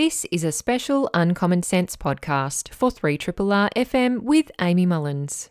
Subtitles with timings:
[0.00, 5.50] This is a special Uncommon Sense podcast for 3RRR FM with Amy Mullins.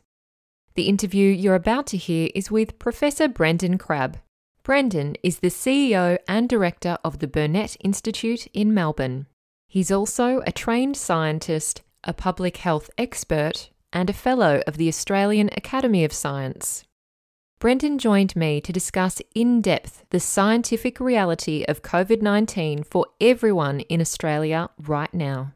[0.73, 4.17] The interview you're about to hear is with Professor Brendan Crabb.
[4.63, 9.27] Brendan is the CEO and Director of the Burnet Institute in Melbourne.
[9.67, 15.51] He's also a trained scientist, a public health expert, and a Fellow of the Australian
[15.55, 16.85] Academy of Science.
[17.59, 23.81] Brendan joined me to discuss in depth the scientific reality of COVID 19 for everyone
[23.81, 25.51] in Australia right now.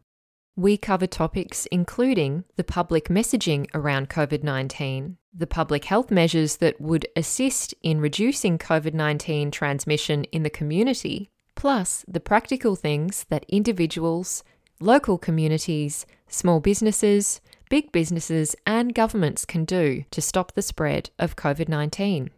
[0.57, 6.81] We cover topics including the public messaging around COVID 19, the public health measures that
[6.81, 13.45] would assist in reducing COVID 19 transmission in the community, plus the practical things that
[13.47, 14.43] individuals,
[14.81, 17.39] local communities, small businesses,
[17.73, 22.29] big businesses and governments can do to stop the spread of COVID 19.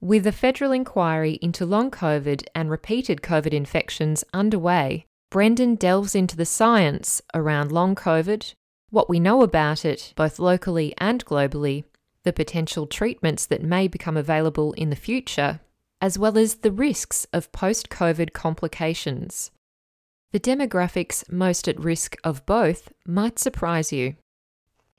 [0.00, 6.36] With a federal inquiry into long COVID and repeated COVID infections underway, Brendan delves into
[6.36, 8.54] the science around long COVID,
[8.90, 11.82] what we know about it, both locally and globally,
[12.22, 15.58] the potential treatments that may become available in the future,
[16.00, 19.50] as well as the risks of post COVID complications.
[20.30, 24.14] The demographics most at risk of both might surprise you.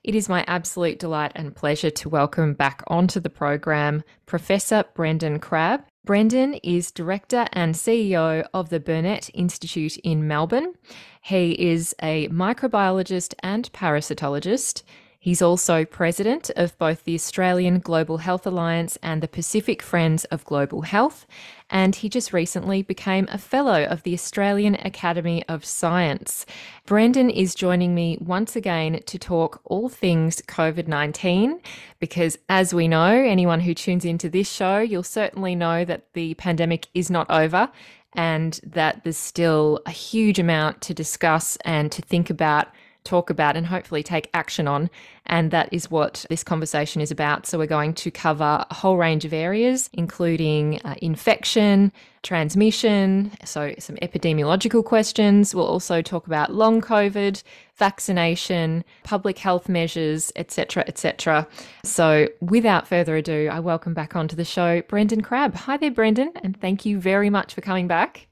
[0.04, 5.40] It is my absolute delight and pleasure to welcome back onto the program Professor Brendan
[5.40, 5.84] Crabb.
[6.04, 10.74] Brendan is Director and CEO of the Burnet Institute in Melbourne.
[11.20, 14.84] He is a microbiologist and parasitologist.
[15.20, 20.44] He's also president of both the Australian Global Health Alliance and the Pacific Friends of
[20.44, 21.26] Global Health,
[21.68, 26.46] and he just recently became a fellow of the Australian Academy of Science.
[26.86, 31.60] Brendan is joining me once again to talk all things COVID 19,
[31.98, 36.34] because as we know, anyone who tunes into this show, you'll certainly know that the
[36.34, 37.68] pandemic is not over
[38.14, 42.68] and that there's still a huge amount to discuss and to think about
[43.08, 44.90] talk about and hopefully take action on.
[45.26, 47.46] And that is what this conversation is about.
[47.46, 51.92] So, we're going to cover a whole range of areas, including uh, infection,
[52.22, 55.54] transmission, so some epidemiological questions.
[55.54, 57.42] We'll also talk about long COVID,
[57.76, 61.46] vaccination, public health measures, etc., etc.
[61.84, 65.54] So, without further ado, I welcome back onto the show Brendan Crabb.
[65.54, 68.28] Hi there, Brendan, and thank you very much for coming back.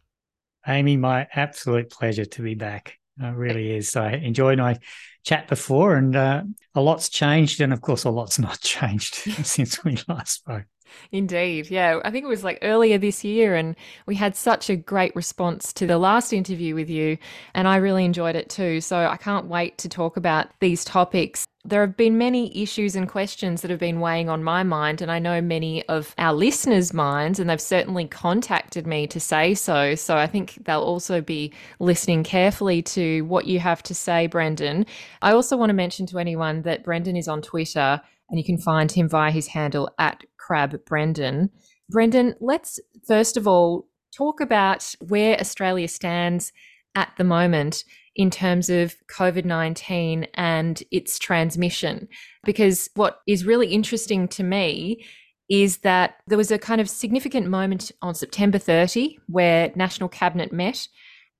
[0.66, 2.98] Amy, my absolute pleasure to be back.
[3.20, 3.96] It really is.
[3.96, 4.76] I enjoyed my
[5.24, 6.42] chat before, and uh,
[6.74, 10.64] a lot's changed, and of course, a lot's not changed since we last spoke.
[11.12, 11.70] Indeed.
[11.70, 12.00] Yeah.
[12.04, 15.72] I think it was like earlier this year, and we had such a great response
[15.74, 17.18] to the last interview with you.
[17.54, 18.80] And I really enjoyed it too.
[18.80, 21.45] So I can't wait to talk about these topics.
[21.68, 25.10] There have been many issues and questions that have been weighing on my mind, and
[25.10, 29.96] I know many of our listeners' minds, and they've certainly contacted me to say so.
[29.96, 34.86] So I think they'll also be listening carefully to what you have to say, Brendan.
[35.22, 38.00] I also want to mention to anyone that Brendan is on Twitter,
[38.30, 41.50] and you can find him via his handle at Crabb Brendan.
[41.90, 46.52] Brendan, let's first of all talk about where Australia stands
[46.94, 47.84] at the moment
[48.16, 52.08] in terms of COVID 19 and its transmission.
[52.44, 55.04] Because what is really interesting to me
[55.48, 60.52] is that there was a kind of significant moment on September 30 where National Cabinet
[60.52, 60.88] met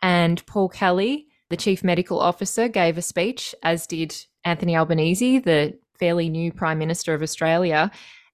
[0.01, 4.15] and Paul Kelly, the Chief Medical Officer, gave a speech, as did
[4.45, 7.91] Anthony Albanese, the fairly new Prime Minister of Australia.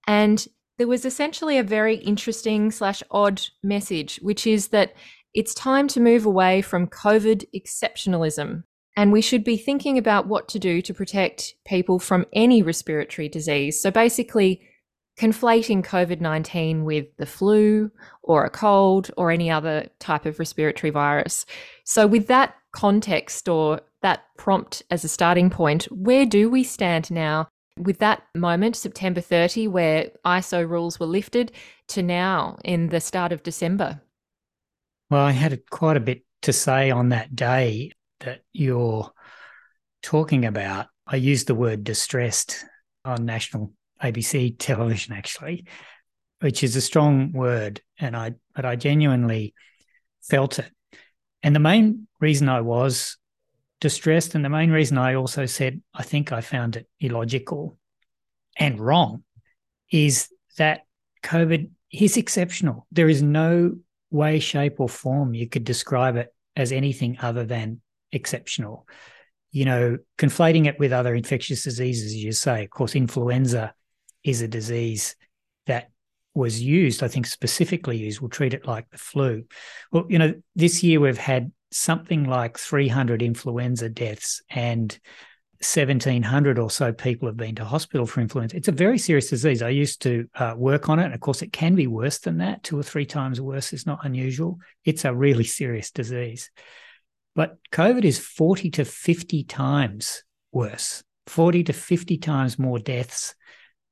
[0.06, 0.46] And
[0.78, 4.94] there was essentially a very interesting slash odd message, which is that
[5.34, 8.64] it's time to move away from COVID exceptionalism.
[8.96, 13.28] And we should be thinking about what to do to protect people from any respiratory
[13.28, 13.80] disease.
[13.80, 14.60] So basically,
[15.18, 17.90] conflating COVID 19 with the flu
[18.22, 21.46] or a cold or any other type of respiratory virus.
[21.84, 27.10] So, with that context or that prompt as a starting point, where do we stand
[27.10, 27.48] now
[27.78, 31.52] with that moment, September 30, where ISO rules were lifted,
[31.88, 34.00] to now in the start of December?
[35.12, 39.12] Well, I had quite a bit to say on that day that you're
[40.02, 40.86] talking about.
[41.06, 42.64] I used the word distressed
[43.04, 45.66] on national ABC television, actually,
[46.40, 49.52] which is a strong word, and I but I genuinely
[50.22, 50.70] felt it.
[51.42, 53.18] And the main reason I was
[53.82, 57.76] distressed, and the main reason I also said I think I found it illogical
[58.56, 59.24] and wrong,
[59.90, 60.86] is that
[61.22, 62.86] COVID is exceptional.
[62.90, 63.76] There is no
[64.12, 67.80] way, shape, or form you could describe it as anything other than
[68.12, 68.86] exceptional.
[69.50, 73.74] You know, conflating it with other infectious diseases, as you say, of course, influenza
[74.24, 75.16] is a disease
[75.66, 75.90] that
[76.34, 79.44] was used, I think specifically used, we'll treat it like the flu.
[79.90, 84.98] Well, you know, this year we've had something like 300 influenza deaths and
[85.62, 88.56] 1700 or so people have been to hospital for influenza.
[88.56, 89.62] It's a very serious disease.
[89.62, 91.04] I used to uh, work on it.
[91.04, 92.62] And of course, it can be worse than that.
[92.64, 94.58] Two or three times worse is not unusual.
[94.84, 96.50] It's a really serious disease.
[97.34, 103.34] But COVID is 40 to 50 times worse, 40 to 50 times more deaths,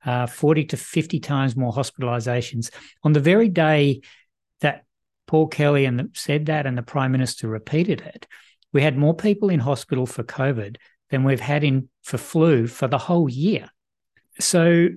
[0.05, 2.71] uh, 40 to 50 times more hospitalizations.
[3.05, 4.01] On the very day
[4.61, 4.85] that
[5.27, 8.27] Paul Kelly and the, said that and the Prime Minister repeated it,
[8.73, 10.77] we had more people in hospital for COVID
[11.11, 13.69] than we've had in for flu for the whole year.
[14.39, 14.89] So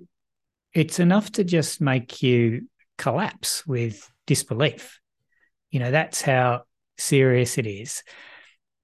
[0.74, 2.68] it's enough to just make you
[2.98, 5.00] collapse with disbelief.
[5.70, 6.64] You know, that's how
[6.98, 8.04] serious it is.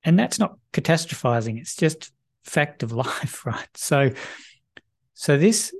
[0.04, 2.12] And that's not catastrophizing, it's just
[2.44, 3.70] fact of life, right?
[3.76, 4.12] So
[5.14, 5.74] so this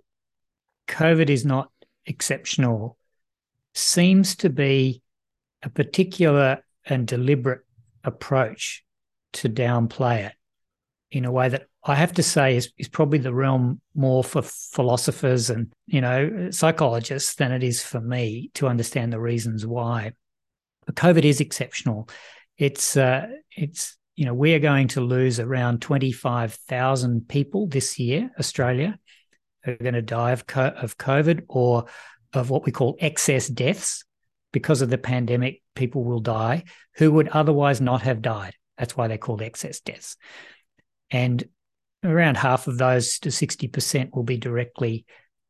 [0.88, 1.72] COVID is not
[2.06, 2.98] exceptional
[3.74, 5.02] seems to be
[5.64, 7.62] a particular and deliberate
[8.04, 8.84] approach
[9.32, 10.34] to downplay it
[11.12, 14.42] in a way that I have to say is, is probably the realm more for
[14.42, 20.14] philosophers and you know psychologists than it is for me to understand the reasons why.
[20.86, 22.10] But COVID is exceptional.
[22.58, 27.68] It's uh, it's you know we are going to lose around twenty five thousand people
[27.68, 29.00] this year, Australia,
[29.66, 31.86] are going to die of of COVID or
[32.34, 34.04] of what we call excess deaths
[34.52, 35.62] because of the pandemic.
[35.76, 36.66] People will die
[36.96, 38.54] who would otherwise not have died.
[38.78, 40.18] That's why they're called excess deaths.
[41.12, 41.44] And
[42.04, 45.06] around half of those to 60% will be directly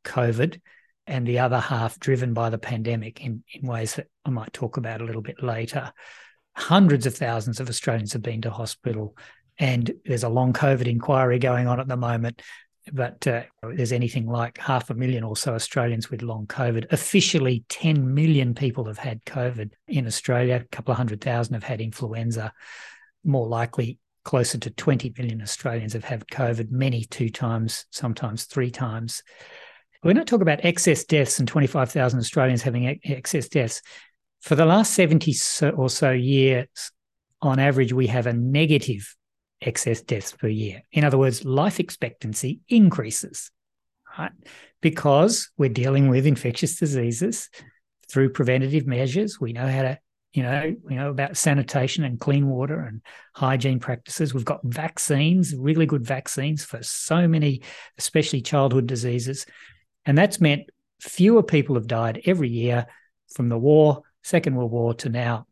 [0.05, 0.59] COVID,
[1.07, 4.77] and the other half driven by the pandemic in, in ways that I might talk
[4.77, 5.91] about a little bit later.
[6.55, 9.15] Hundreds of thousands of Australians have been to hospital,
[9.57, 12.41] and there's a long COVID inquiry going on at the moment.
[12.91, 16.91] But uh, there's anything like half a million or so Australians with long COVID.
[16.91, 20.63] Officially, 10 million people have had COVID in Australia.
[20.63, 22.51] A couple of hundred thousand have had influenza.
[23.23, 28.71] More likely, closer to 20 million Australians have had COVID, many two times, sometimes three
[28.71, 29.23] times.
[30.03, 33.81] We're not talking about excess deaths and 25,000 Australians having excess deaths.
[34.41, 35.33] For the last 70
[35.75, 36.67] or so years,
[37.41, 39.15] on average, we have a negative
[39.61, 40.83] excess deaths per year.
[40.91, 43.51] In other words, life expectancy increases,
[44.17, 44.31] right?
[44.81, 47.49] Because we're dealing with infectious diseases
[48.09, 49.39] through preventative measures.
[49.39, 49.99] We know how to
[50.33, 53.01] you know, we know about sanitation and clean water and
[53.33, 54.33] hygiene practices.
[54.33, 57.61] We've got vaccines, really good vaccines for so many,
[57.97, 59.47] especially childhood diseases.
[60.05, 60.69] And that's meant
[61.01, 62.85] fewer people have died every year
[63.33, 65.47] from the war, Second World War to now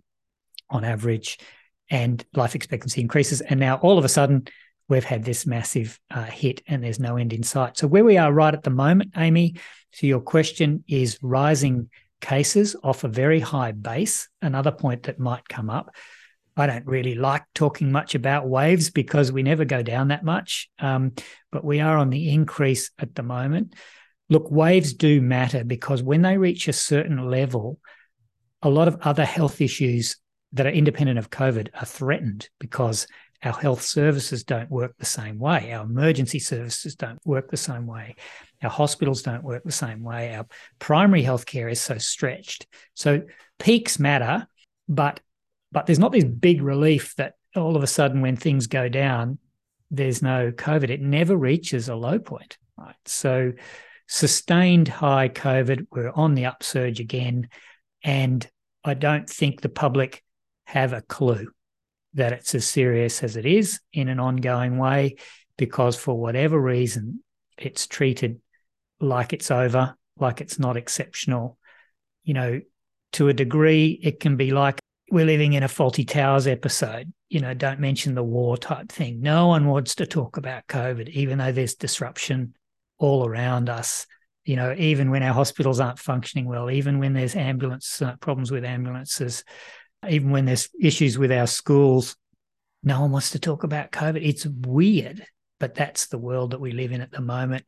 [0.69, 1.39] on average,
[1.89, 3.41] and life expectancy increases.
[3.41, 4.47] And now all of a sudden,
[4.89, 7.77] we've had this massive uh, hit and there's no end in sight.
[7.77, 9.55] So, where we are right at the moment, Amy,
[9.91, 11.89] so your question is rising
[12.21, 14.27] cases off a very high base.
[14.41, 15.95] Another point that might come up.
[16.55, 20.69] I don't really like talking much about waves because we never go down that much,
[20.79, 21.13] um,
[21.51, 23.75] but we are on the increase at the moment.
[24.29, 27.79] Look, waves do matter because when they reach a certain level,
[28.63, 30.17] a lot of other health issues
[30.53, 33.05] that are independent of COVID are threatened because
[33.43, 35.71] our health services don't work the same way.
[35.71, 38.15] Our emergency services don't work the same way.
[38.63, 40.33] Our hospitals don't work the same way.
[40.35, 40.47] Our
[40.79, 42.65] primary healthcare is so stretched.
[42.95, 43.23] So
[43.59, 44.47] peaks matter,
[44.87, 45.19] but
[45.71, 49.37] but there's not this big relief that all of a sudden when things go down,
[49.91, 50.89] there's no COVID.
[50.89, 52.57] It never reaches a low point.
[52.77, 52.95] Right.
[53.05, 53.53] So
[54.07, 57.49] sustained high COVID, we're on the upsurge again.
[58.03, 58.49] And
[58.83, 60.23] I don't think the public
[60.65, 61.51] have a clue
[62.17, 65.15] that it's as serious as it is in an ongoing way,
[65.57, 67.23] because for whatever reason,
[67.57, 68.41] it's treated
[68.99, 71.57] like it's over, like it's not exceptional.
[72.23, 72.61] You know,
[73.13, 77.11] to a degree, it can be like we're living in a Fawlty Towers episode.
[77.29, 79.21] You know, don't mention the war type thing.
[79.21, 82.55] No one wants to talk about COVID, even though there's disruption
[82.97, 84.05] all around us.
[84.43, 88.49] You know, even when our hospitals aren't functioning well, even when there's ambulance uh, problems
[88.49, 89.43] with ambulances,
[90.09, 92.15] even when there's issues with our schools,
[92.83, 94.25] no one wants to talk about COVID.
[94.25, 95.25] It's weird,
[95.59, 97.65] but that's the world that we live in at the moment.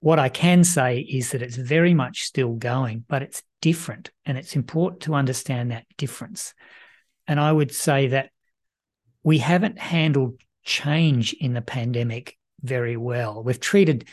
[0.00, 4.10] What I can say is that it's very much still going, but it's different.
[4.24, 6.54] And it's important to understand that difference.
[7.26, 8.30] And I would say that
[9.22, 13.42] we haven't handled change in the pandemic very well.
[13.42, 14.08] We've treated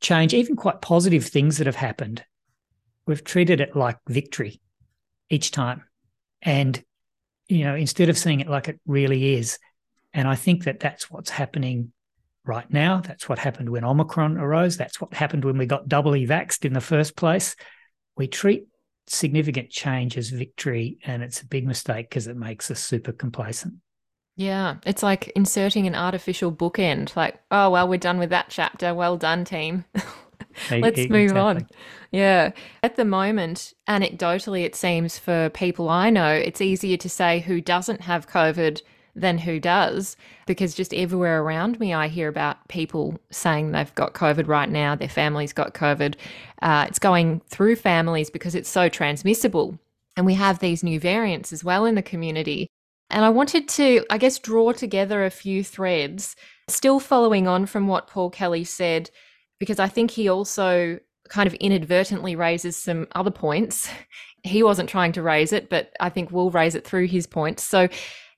[0.00, 2.24] change, even quite positive things that have happened,
[3.06, 4.60] we've treated it like victory
[5.28, 5.84] each time.
[6.42, 6.82] And,
[7.48, 9.58] you know, instead of seeing it like it really is.
[10.12, 11.92] And I think that that's what's happening
[12.44, 13.00] right now.
[13.00, 14.76] That's what happened when Omicron arose.
[14.76, 17.54] That's what happened when we got doubly vaxxed in the first place.
[18.16, 18.66] We treat
[19.06, 23.74] significant change as victory, and it's a big mistake because it makes us super complacent.
[24.36, 27.14] Yeah, it's like inserting an artificial bookend.
[27.14, 28.94] Like, oh well, we're done with that chapter.
[28.94, 29.84] Well done, team.
[30.70, 31.66] Let's move on.
[32.10, 32.52] Yeah.
[32.82, 37.60] At the moment, anecdotally, it seems for people I know, it's easier to say who
[37.60, 38.82] doesn't have COVID
[39.14, 44.14] than who does because just everywhere around me, I hear about people saying they've got
[44.14, 46.14] COVID right now, their family's got COVID.
[46.62, 49.78] Uh, it's going through families because it's so transmissible.
[50.16, 52.68] And we have these new variants as well in the community.
[53.10, 56.36] And I wanted to, I guess, draw together a few threads,
[56.68, 59.10] still following on from what Paul Kelly said
[59.60, 60.98] because I think he also
[61.28, 63.88] kind of inadvertently raises some other points.
[64.42, 67.62] He wasn't trying to raise it, but I think we'll raise it through his points.
[67.62, 67.90] So,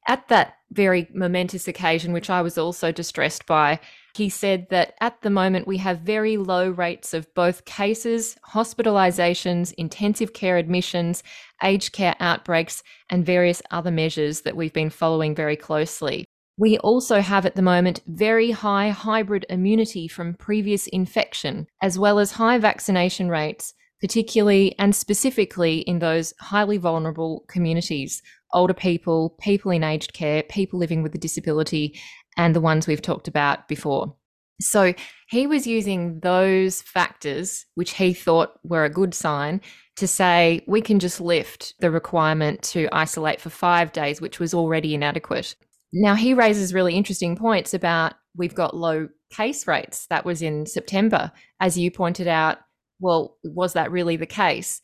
[0.09, 3.79] at that very momentous occasion, which I was also distressed by,
[4.17, 9.73] he said that at the moment we have very low rates of both cases, hospitalizations,
[9.79, 11.23] intensive care admissions,
[11.63, 16.25] aged care outbreaks, and various other measures that we've been following very closely.
[16.63, 22.21] We also have at the moment very high hybrid immunity from previous infection, as well
[22.21, 29.73] as high vaccination rates, particularly and specifically in those highly vulnerable communities older people, people
[29.73, 31.99] in aged care, people living with a disability,
[32.37, 34.15] and the ones we've talked about before.
[34.61, 34.95] So
[35.29, 39.63] he was using those factors, which he thought were a good sign,
[39.97, 44.55] to say we can just lift the requirement to isolate for five days, which was
[44.55, 45.57] already inadequate.
[45.93, 50.07] Now, he raises really interesting points about we've got low case rates.
[50.07, 51.33] That was in September.
[51.61, 52.59] As you pointed out,
[53.01, 54.81] well, was that really the case?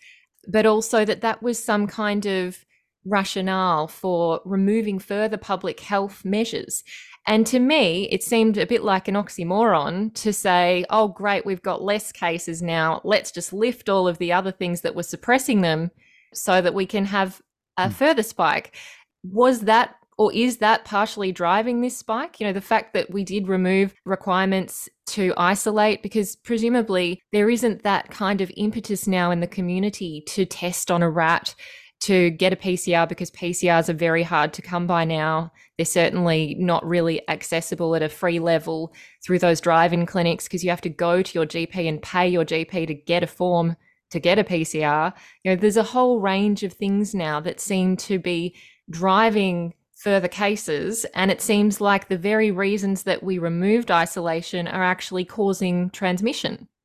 [0.47, 2.65] But also that that was some kind of
[3.05, 6.85] rationale for removing further public health measures.
[7.27, 11.63] And to me, it seemed a bit like an oxymoron to say, oh, great, we've
[11.63, 13.01] got less cases now.
[13.05, 15.91] Let's just lift all of the other things that were suppressing them
[16.33, 17.43] so that we can have
[17.77, 17.93] a mm.
[17.93, 18.75] further spike.
[19.23, 22.41] Was that or is that partially driving this spike?
[22.41, 27.85] You know, the fact that we did remove requirements to isolate, because presumably there isn't
[27.85, 31.55] that kind of impetus now in the community to test on a RAT
[32.01, 35.53] to get a PCR because PCRs are very hard to come by now.
[35.77, 38.93] They're certainly not really accessible at a free level
[39.25, 42.29] through those drive in clinics because you have to go to your GP and pay
[42.29, 43.77] your GP to get a form
[44.11, 45.13] to get a PCR.
[45.45, 48.57] You know, there's a whole range of things now that seem to be
[48.91, 51.05] driving further cases.
[51.15, 56.69] And it seems like the very reasons that we removed isolation are actually causing transmission.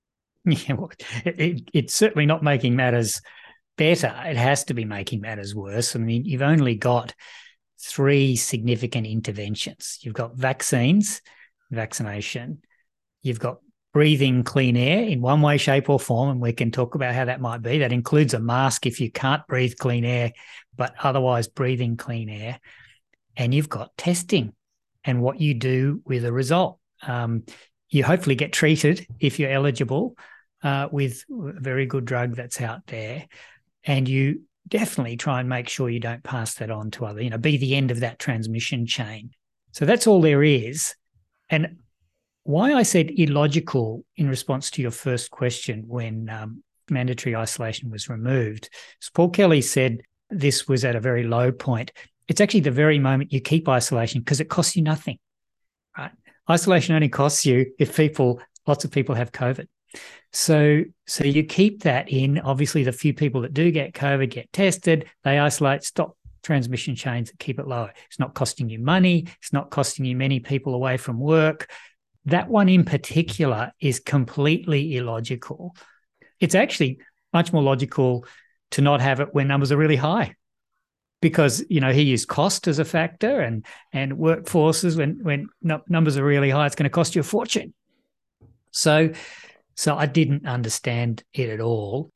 [0.45, 0.91] Yeah, well,
[1.23, 3.21] it, it's certainly not making matters
[3.77, 4.13] better.
[4.25, 5.95] It has to be making matters worse.
[5.95, 7.13] I mean, you've only got
[7.79, 11.21] three significant interventions you've got vaccines,
[11.71, 12.61] vaccination,
[13.21, 13.59] you've got
[13.93, 16.29] breathing clean air in one way, shape, or form.
[16.29, 17.77] And we can talk about how that might be.
[17.77, 20.33] That includes a mask if you can't breathe clean air,
[20.75, 22.59] but otherwise breathing clean air
[23.35, 24.53] and you've got testing
[25.03, 26.79] and what you do with a result.
[27.01, 27.43] Um,
[27.89, 30.15] you hopefully get treated if you're eligible
[30.63, 33.27] uh, with a very good drug that's out there,
[33.83, 37.21] and you definitely try and make sure you don't pass that on to other.
[37.21, 39.31] You know, be the end of that transmission chain.
[39.73, 40.95] So that's all there is,
[41.49, 41.77] and
[42.43, 48.09] why I said illogical in response to your first question when um, mandatory isolation was
[48.09, 48.69] removed.
[49.01, 51.91] As Paul Kelly said, this was at a very low point
[52.27, 55.17] it's actually the very moment you keep isolation because it costs you nothing.
[55.97, 56.11] Right?
[56.49, 59.67] Isolation only costs you if people, lots of people have COVID.
[60.31, 62.39] So, so you keep that in.
[62.39, 67.29] Obviously, the few people that do get COVID get tested, they isolate, stop transmission chains,
[67.29, 67.89] and keep it low.
[68.07, 69.27] It's not costing you money.
[69.39, 71.69] It's not costing you many people away from work.
[72.25, 75.75] That one in particular is completely illogical.
[76.39, 76.99] It's actually
[77.31, 78.25] much more logical
[78.71, 80.35] to not have it when numbers are really high
[81.23, 85.47] because you know he used cost as a factor and and workforces when when
[85.87, 87.73] numbers are really high it's going to cost you a fortune.
[88.71, 89.13] So
[89.73, 92.11] so i didn't understand it at all.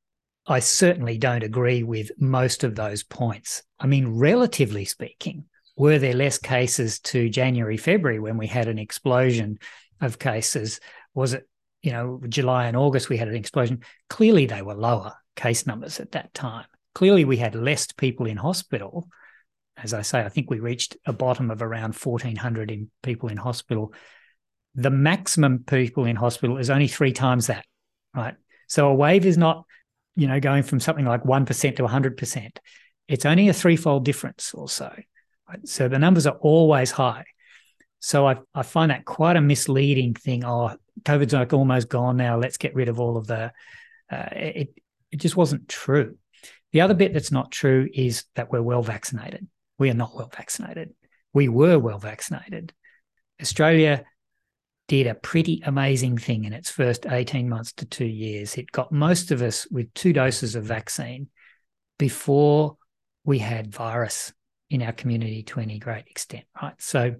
[0.45, 3.63] I certainly don't agree with most of those points.
[3.79, 5.45] I mean relatively speaking
[5.77, 9.57] were there less cases to january february when we had an explosion
[10.01, 10.81] of cases?
[11.13, 11.47] Was it
[11.81, 13.83] you know july and august we had an explosion?
[14.09, 16.65] Clearly they were lower case numbers at that time
[16.97, 19.07] Clearly, we had less people in hospital.
[19.77, 23.37] As I say, I think we reached a bottom of around 1,400 in people in
[23.37, 23.93] hospital.
[24.73, 27.67] The maximum people in hospital is only three times that,
[28.15, 28.33] right?
[28.67, 29.63] So a wave is not,
[30.15, 32.57] you know, going from something like 1% to 100%.
[33.07, 34.91] It's only a threefold difference or so.
[35.47, 35.67] Right?
[35.67, 37.25] So the numbers are always high.
[37.99, 40.43] So I, I find that quite a misleading thing.
[40.43, 42.39] Oh, COVID's like almost gone now.
[42.39, 43.51] Let's get rid of all of the.
[44.11, 44.73] Uh, it
[45.11, 46.17] it just wasn't true.
[46.73, 49.47] The other bit that's not true is that we're well vaccinated.
[49.79, 50.93] We are not well vaccinated.
[51.33, 52.73] We were well vaccinated.
[53.41, 54.03] Australia
[54.87, 58.57] did a pretty amazing thing in its first 18 months to two years.
[58.57, 61.27] It got most of us with two doses of vaccine
[61.99, 62.77] before
[63.23, 64.33] we had virus
[64.69, 66.73] in our community to any great extent, right?
[66.79, 67.15] So,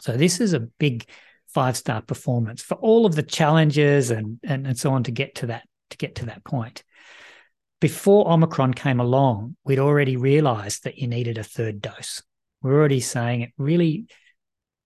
[0.00, 1.06] so this is a big
[1.48, 5.36] five star performance for all of the challenges and, and and so on to get
[5.36, 6.82] to that to get to that point.
[7.84, 12.22] Before Omicron came along, we'd already realized that you needed a third dose.
[12.62, 14.06] We're already saying it really,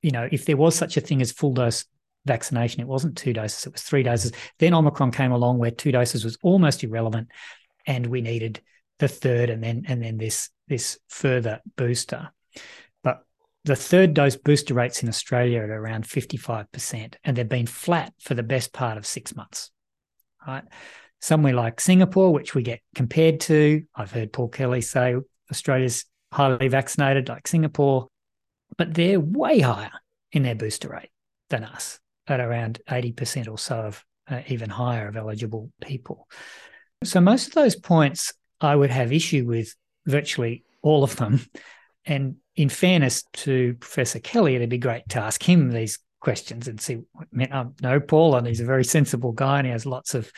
[0.02, 1.84] you know, if there was such a thing as full dose
[2.26, 4.32] vaccination, it wasn't two doses, it was three doses.
[4.58, 7.28] Then Omicron came along where two doses was almost irrelevant
[7.86, 8.60] and we needed
[8.98, 12.30] the third and then and then this this further booster.
[13.04, 13.24] But
[13.62, 18.34] the third dose booster rates in Australia are around 55%, and they've been flat for
[18.34, 19.70] the best part of six months.
[20.44, 20.64] Right.
[21.20, 25.16] Somewhere like Singapore, which we get compared to, I've heard Paul Kelly say
[25.50, 28.08] Australia's highly vaccinated like Singapore,
[28.76, 29.90] but they're way higher
[30.32, 31.10] in their booster rate
[31.50, 36.28] than us at around 80% or so of uh, even higher of eligible people.
[37.04, 39.74] So most of those points I would have issue with
[40.06, 41.40] virtually all of them.
[42.04, 46.80] And in fairness to Professor Kelly, it'd be great to ask him these questions and
[46.80, 46.98] see.
[47.38, 50.32] I know Paul, and he's a very sensible guy, and he has lots of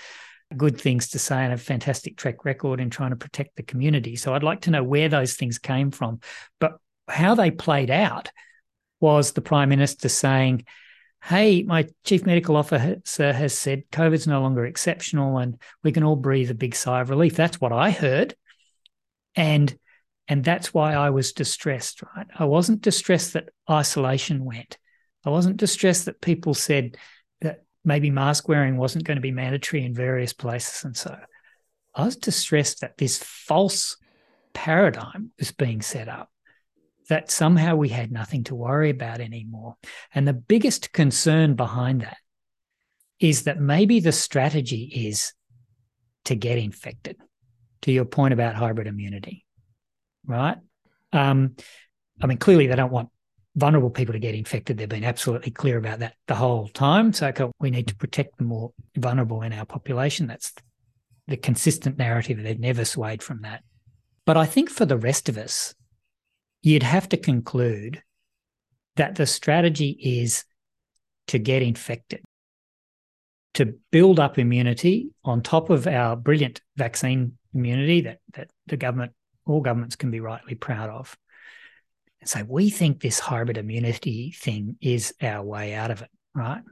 [0.57, 4.17] good things to say and a fantastic track record in trying to protect the community.
[4.17, 6.21] So I'd like to know where those things came from.
[6.59, 6.79] But
[7.09, 8.31] how they played out
[9.01, 10.65] was the Prime Minister saying,
[11.23, 16.17] Hey, my chief medical officer has said COVID's no longer exceptional and we can all
[16.17, 17.37] breathe a big sigh of relief.
[17.37, 18.35] That's what I heard.
[19.37, 19.77] And
[20.29, 22.27] and that's why I was distressed, right?
[22.39, 24.79] I wasn't distressed that isolation went.
[25.27, 26.97] I wasn't distressed that people said
[27.85, 30.85] maybe mask wearing wasn't going to be mandatory in various places.
[30.85, 31.19] And so
[31.95, 33.97] I was distressed that this false
[34.53, 36.31] paradigm was being set up,
[37.09, 39.77] that somehow we had nothing to worry about anymore.
[40.15, 42.19] And the biggest concern behind that
[43.19, 45.33] is that maybe the strategy is
[46.25, 47.17] to get infected,
[47.83, 49.45] to your point about hybrid immunity,
[50.27, 50.59] right?
[51.13, 51.57] Um,
[52.23, 53.09] I mean, clearly they don't want
[53.57, 54.79] vulnerable people to get infected.
[54.79, 57.13] They've been absolutely clear about that the whole time.
[57.13, 60.27] So we need to protect the more vulnerable in our population.
[60.27, 60.53] That's
[61.27, 62.43] the consistent narrative.
[62.43, 63.63] They've never swayed from that.
[64.25, 65.75] But I think for the rest of us,
[66.63, 68.03] you'd have to conclude
[68.97, 70.45] that the strategy is
[71.29, 72.23] to get infected,
[73.55, 79.13] to build up immunity on top of our brilliant vaccine immunity that, that the government,
[79.47, 81.17] all governments can be rightly proud of
[82.21, 86.63] and say, we think this hybrid immunity thing is our way out of it, right?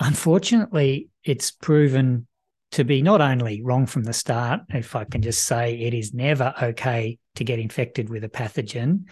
[0.00, 2.26] Unfortunately, it's proven
[2.72, 6.14] to be not only wrong from the start, if I can just say it is
[6.14, 9.04] never okay to get infected with a pathogen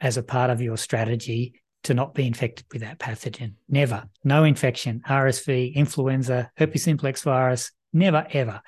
[0.00, 3.54] as a part of your strategy to not be infected with that pathogen.
[3.68, 4.04] Never.
[4.24, 8.60] No infection, RSV, influenza, herpes simplex virus, never, ever.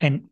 [0.00, 0.28] And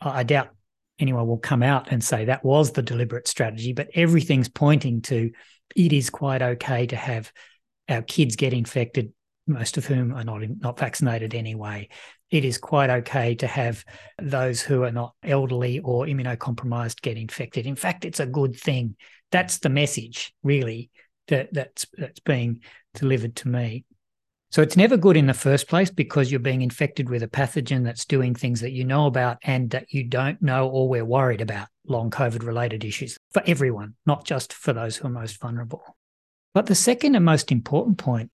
[0.00, 0.50] I doubt
[0.98, 5.30] anyone will come out and say that was the deliberate strategy, but everything's pointing to
[5.74, 7.32] it is quite okay to have
[7.88, 9.12] our kids get infected,
[9.46, 11.88] most of whom are not not vaccinated anyway.
[12.30, 13.84] It is quite okay to have
[14.20, 17.66] those who are not elderly or immunocompromised get infected.
[17.66, 18.96] In fact, it's a good thing.
[19.30, 20.90] That's the message, really,
[21.28, 22.60] that that's that's being
[22.94, 23.84] delivered to me.
[24.52, 27.84] So it's never good in the first place because you're being infected with a pathogen
[27.84, 31.40] that's doing things that you know about and that you don't know or we're worried
[31.40, 35.82] about long COVID related issues for everyone, not just for those who are most vulnerable.
[36.52, 38.30] But the second and most important point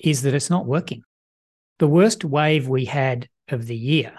[0.00, 1.04] is that it's not working.
[1.78, 4.12] The worst wave we had of the year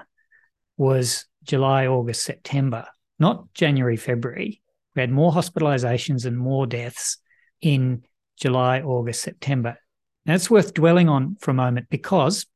[0.77, 2.87] was July, August, September,
[3.19, 4.61] not January, February.
[4.95, 7.17] We had more hospitalizations and more deaths
[7.59, 8.03] in
[8.39, 9.77] July, August, September
[10.25, 12.47] now, it's worth dwelling on for a moment because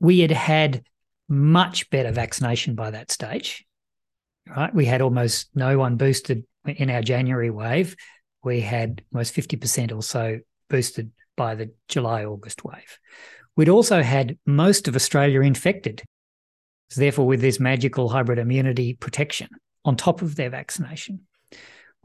[0.00, 0.84] we had had
[1.28, 3.64] much better vaccination by that stage,
[4.54, 4.74] right?
[4.74, 7.96] We had almost no one boosted in our January wave.
[8.44, 12.98] We had almost 50% or so boosted by the July August wave.
[13.56, 16.02] We'd also had most of Australia infected.
[16.90, 19.48] So, therefore, with this magical hybrid immunity protection
[19.84, 21.20] on top of their vaccination.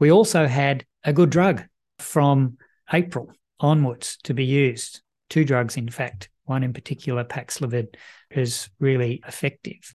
[0.00, 1.62] We also had a good drug
[1.98, 2.56] from
[2.92, 5.01] April onwards to be used.
[5.32, 7.94] Two drugs, in fact, one in particular, Paxlovid,
[8.30, 9.94] is really effective.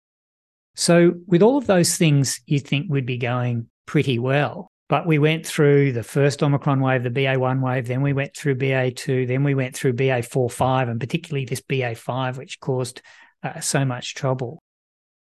[0.73, 4.71] So, with all of those things, you think we'd be going pretty well.
[4.89, 8.55] But we went through the first Omicron wave, the BA1 wave, then we went through
[8.55, 13.03] BA2, then we went through BA4 5, and particularly this BA5, which caused
[13.43, 14.63] uh, so much trouble.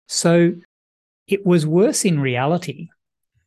[0.07, 0.53] So,
[1.27, 2.89] It was worse in reality.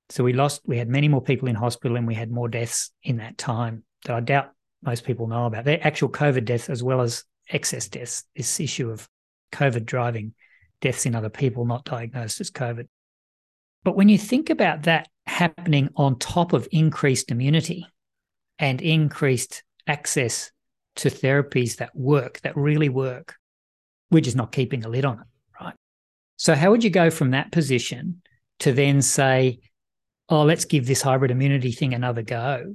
[0.09, 2.93] So we lost, we had many more people in hospital and we had more deaths
[3.03, 4.53] in that time that I doubt
[4.85, 5.65] most people know about.
[5.65, 9.09] They're actual COVID deaths as well as excess deaths, this issue of
[9.53, 10.35] COVID driving
[10.81, 12.87] deaths in other people not diagnosed as COVID.
[13.85, 17.87] But when you think about that happening on top of increased immunity
[18.59, 20.51] and increased access
[20.97, 23.37] to therapies that work, that really work,
[24.11, 25.27] we're just not keeping a lid on it,
[25.61, 25.75] right?
[26.37, 28.23] So, how would you go from that position
[28.61, 29.61] to then say,
[30.29, 32.75] oh, let's give this hybrid immunity thing another go?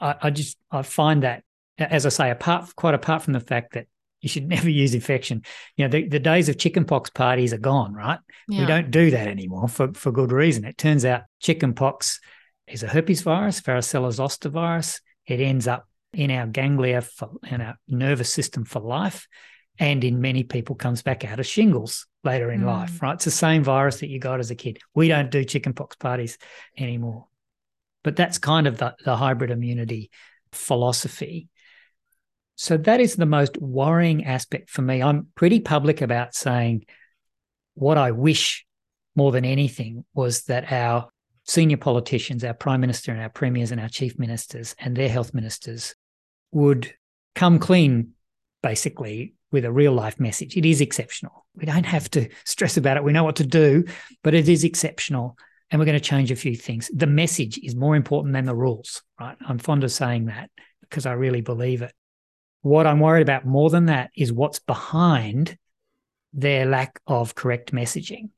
[0.00, 1.44] I, I just I find that,
[1.78, 3.86] as I say, apart quite apart from the fact that
[4.20, 5.42] you should never use infection.
[5.76, 8.18] You know, the, the days of chickenpox parties are gone, right?
[8.48, 8.60] Yeah.
[8.60, 10.64] We don't do that anymore for, for good reason.
[10.64, 12.20] It turns out chickenpox
[12.66, 15.00] is a herpes virus, varicella zoster virus.
[15.26, 19.28] It ends up in our ganglia, for, in our nervous system for life.
[19.78, 22.66] And in many people comes back out of shingles later in mm.
[22.66, 23.14] life, right?
[23.14, 24.78] It's the same virus that you got as a kid.
[24.94, 26.36] We don't do chickenpox parties
[26.76, 27.26] anymore.
[28.02, 30.10] But that's kind of the, the hybrid immunity
[30.52, 31.48] philosophy.
[32.56, 35.02] So that is the most worrying aspect for me.
[35.02, 36.84] I'm pretty public about saying
[37.74, 38.66] what I wish
[39.16, 41.08] more than anything was that our
[41.44, 45.34] senior politicians, our prime minister and our premiers and our chief ministers and their health
[45.34, 45.94] ministers
[46.52, 46.94] would
[47.34, 48.12] come clean,
[48.62, 50.56] basically, with a real life message.
[50.56, 51.46] It is exceptional.
[51.56, 53.04] We don't have to stress about it.
[53.04, 53.84] We know what to do,
[54.22, 55.36] but it is exceptional.
[55.70, 56.90] And we're going to change a few things.
[56.92, 59.36] The message is more important than the rules, right?
[59.46, 61.92] I'm fond of saying that because I really believe it.
[62.62, 65.56] What I'm worried about more than that is what's behind
[66.32, 68.30] their lack of correct messaging.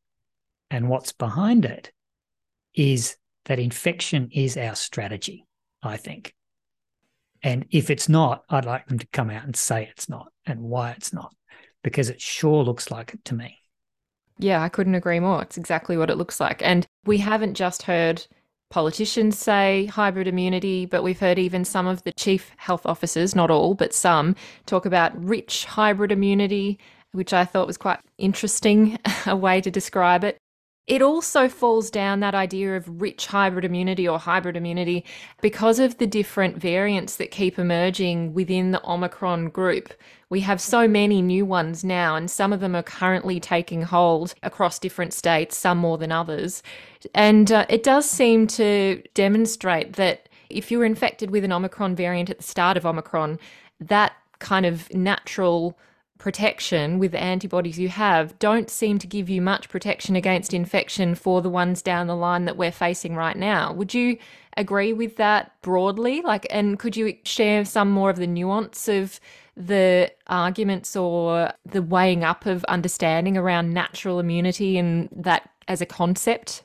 [0.71, 1.91] And what's behind it
[2.75, 3.17] is
[3.47, 5.47] that infection is our strategy,
[5.83, 6.35] I think.
[7.43, 10.61] And if it's not, I'd like them to come out and say it's not and
[10.61, 11.35] why it's not,
[11.83, 13.59] because it sure looks like it to me.
[14.39, 15.43] Yeah, I couldn't agree more.
[15.43, 16.63] It's exactly what it looks like.
[16.63, 18.27] And we haven't just heard
[18.71, 23.51] politicians say hybrid immunity, but we've heard even some of the chief health officers, not
[23.51, 24.35] all, but some,
[24.67, 26.79] talk about rich hybrid immunity,
[27.13, 30.39] which I thought was quite interesting, a way to describe it.
[30.89, 35.05] It also falls down that idea of rich hybrid immunity or hybrid immunity
[35.41, 39.95] because of the different variants that keep emerging within the Omicron group.
[40.29, 44.35] We have so many new ones now, and some of them are currently taking hold
[44.43, 46.65] across different states, some more than others.
[47.15, 51.95] And uh, it does seem to demonstrate that if you were infected with an Omicron
[51.95, 53.39] variant at the start of Omicron,
[53.81, 55.79] that kind of natural
[56.23, 61.17] protection with the antibodies you have don't seem to give you much protection against infection
[61.17, 63.73] for the ones down the line that we're facing right now.
[63.73, 64.17] Would you
[64.57, 66.23] agree with that broadly?
[66.23, 69.19] Like, and could you share some more of the nuance of
[69.57, 75.87] the arguments or the weighing up of understanding around natural immunity and that as a
[75.87, 76.63] concept?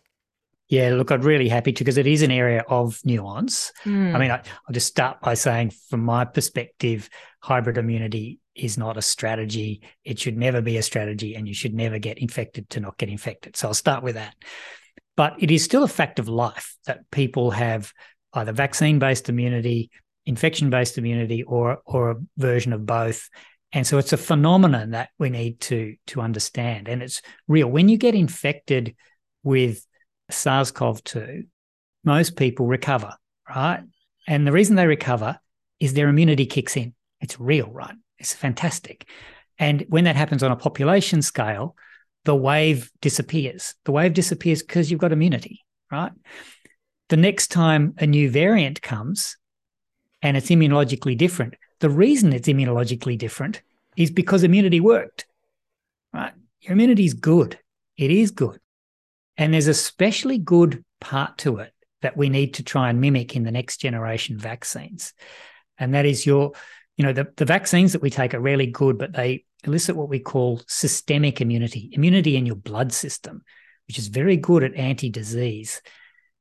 [0.69, 3.71] Yeah, look, I'm really happy to because it is an area of nuance.
[3.85, 4.09] Mm.
[4.09, 4.19] I hmm.
[4.19, 7.09] mean, I, will just start by saying, from my perspective,
[7.41, 9.81] hybrid immunity is not a strategy.
[10.03, 13.09] It should never be a strategy, and you should never get infected to not get
[13.09, 13.55] infected.
[13.55, 14.35] So I'll start with that.
[15.15, 17.91] But it is still a fact of life that people have
[18.33, 19.89] either vaccine based immunity,
[20.25, 23.29] infection based immunity, or, or a version of both.
[23.73, 26.87] And so it's a phenomenon that we need to, to understand.
[26.87, 27.67] And it's real.
[27.67, 28.95] When you get infected
[29.43, 29.85] with
[30.29, 31.43] SARS CoV 2,
[32.03, 33.13] most people recover,
[33.49, 33.81] right?
[34.27, 35.39] And the reason they recover
[35.79, 36.93] is their immunity kicks in.
[37.21, 37.95] It's real, right?
[38.19, 39.07] It's fantastic.
[39.59, 41.75] And when that happens on a population scale,
[42.25, 43.75] the wave disappears.
[43.85, 46.11] The wave disappears because you've got immunity, right?
[47.09, 49.37] The next time a new variant comes
[50.21, 53.61] and it's immunologically different, the reason it's immunologically different
[53.95, 55.25] is because immunity worked,
[56.13, 56.33] right?
[56.61, 57.57] Your immunity is good.
[57.97, 58.59] It is good.
[59.37, 63.35] And there's a especially good part to it that we need to try and mimic
[63.35, 65.13] in the next generation vaccines.
[65.77, 66.53] And that is your
[66.97, 70.09] you know, the, the vaccines that we take are really good, but they elicit what
[70.09, 73.43] we call systemic immunity, immunity in your blood system,
[73.87, 75.81] which is very good at anti disease.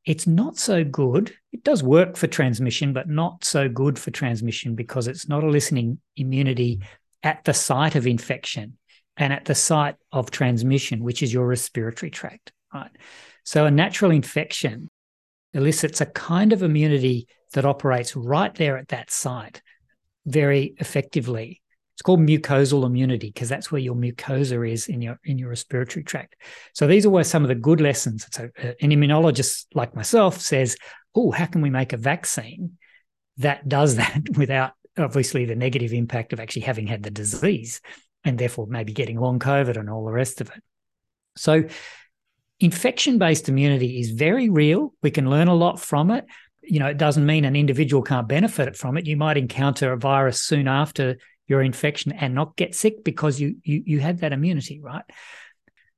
[0.07, 1.35] It's not so good.
[1.53, 5.99] It does work for transmission, but not so good for transmission because it's not eliciting
[6.17, 6.81] immunity
[7.23, 8.79] at the site of infection
[9.17, 12.53] and at the site of transmission, which is your respiratory tract.
[12.73, 12.91] Right.
[13.45, 14.89] So a natural infection
[15.53, 19.61] elicits a kind of immunity that operates right there at that site
[20.27, 21.63] very effectively.
[21.95, 26.05] It's called mucosal immunity because that's where your mucosa is in your in your respiratory
[26.05, 26.37] tract.
[26.75, 28.27] So these are where some of the good lessons.
[28.33, 30.77] So uh, an immunologist like myself says,
[31.15, 32.73] "Oh, how can we make a vaccine
[33.39, 37.81] that does that without obviously the negative impact of actually having had the disease,
[38.25, 40.63] and therefore maybe getting long COVID and all the rest of it?"
[41.39, 41.65] So
[42.61, 44.93] infection based immunity is very real.
[45.03, 46.27] We can learn a lot from it.
[46.67, 49.07] You know, it doesn't mean an individual can't benefit from it.
[49.07, 53.57] You might encounter a virus soon after your infection and not get sick because you
[53.63, 55.05] you you had that immunity, right?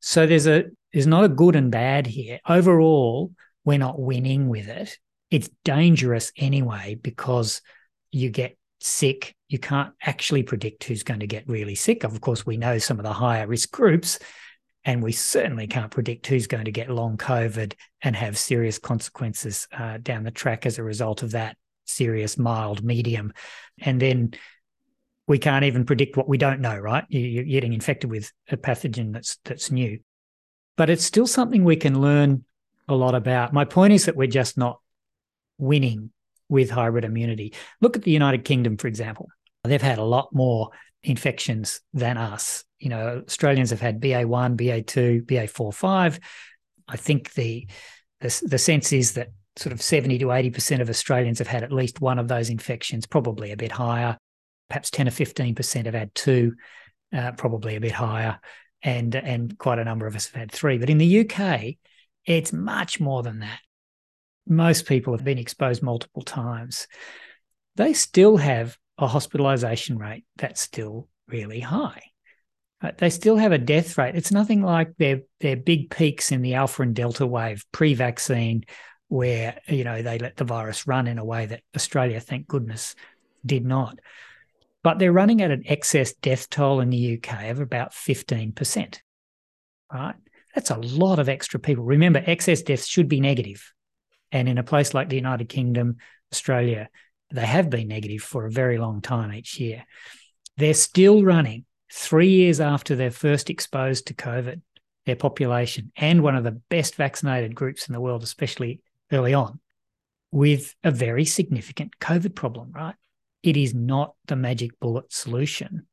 [0.01, 2.41] So there's a there's not a good and bad here.
[2.49, 3.33] Overall,
[3.65, 4.99] we're not winning with it.
[5.31, 7.61] It's dangerous anyway because
[8.11, 9.35] you get sick.
[9.49, 12.05] You can't actually predict who's going to get really sick.
[12.05, 14.19] Of course, we know some of the higher risk groups,
[14.85, 19.69] and we certainly can't predict who's going to get long COVID and have serious consequences
[19.77, 23.33] uh, down the track as a result of that serious, mild, medium.
[23.81, 24.33] And then
[25.27, 27.05] we can't even predict what we don't know, right?
[27.09, 29.99] You're getting infected with a pathogen that's that's new.
[30.77, 32.45] But it's still something we can learn
[32.89, 33.53] a lot about.
[33.53, 34.81] My point is that we're just not
[35.59, 36.13] winning
[36.49, 37.53] with hybrid immunity.
[37.81, 39.29] Look at the United Kingdom, for example.
[39.65, 40.71] They've had a lot more
[41.03, 42.65] infections than us.
[42.79, 46.21] You know, Australians have had BA1, BA2, BA4, 5.
[46.89, 47.67] I think the,
[48.21, 51.73] the, the sense is that sort of 70 to 80% of Australians have had at
[51.73, 54.17] least one of those infections, probably a bit higher.
[54.69, 56.55] Perhaps 10 or 15% have had two,
[57.13, 58.39] uh, probably a bit higher.
[58.83, 60.79] And, and quite a number of us have had three.
[60.79, 61.75] But in the UK,
[62.25, 63.59] it's much more than that.
[64.47, 66.87] Most people have been exposed multiple times.
[67.77, 72.03] They still have a hospitalization rate that's still really high.
[72.81, 74.15] Uh, they still have a death rate.
[74.15, 78.65] It's nothing like their their big peaks in the alpha and delta wave pre-vaccine,
[79.09, 82.95] where you know they let the virus run in a way that Australia, thank goodness,
[83.45, 83.99] did not.
[84.85, 88.99] But they're running at an excess death toll in the UK of about 15%.
[89.93, 90.15] Right?
[90.55, 91.85] That's a lot of extra people.
[91.85, 93.73] Remember, excess deaths should be negative.
[94.31, 95.97] And in a place like the United Kingdom,
[96.33, 96.89] Australia,
[97.31, 99.85] they have been negative for a very long time each year.
[100.57, 104.61] They're still running three years after they're first exposed to COVID,
[105.07, 108.81] their population, and one of the best vaccinated groups in the world, especially
[109.13, 109.61] early on,
[110.31, 112.95] with a very significant COVID problem, right?
[113.43, 115.87] It is not the magic bullet solution.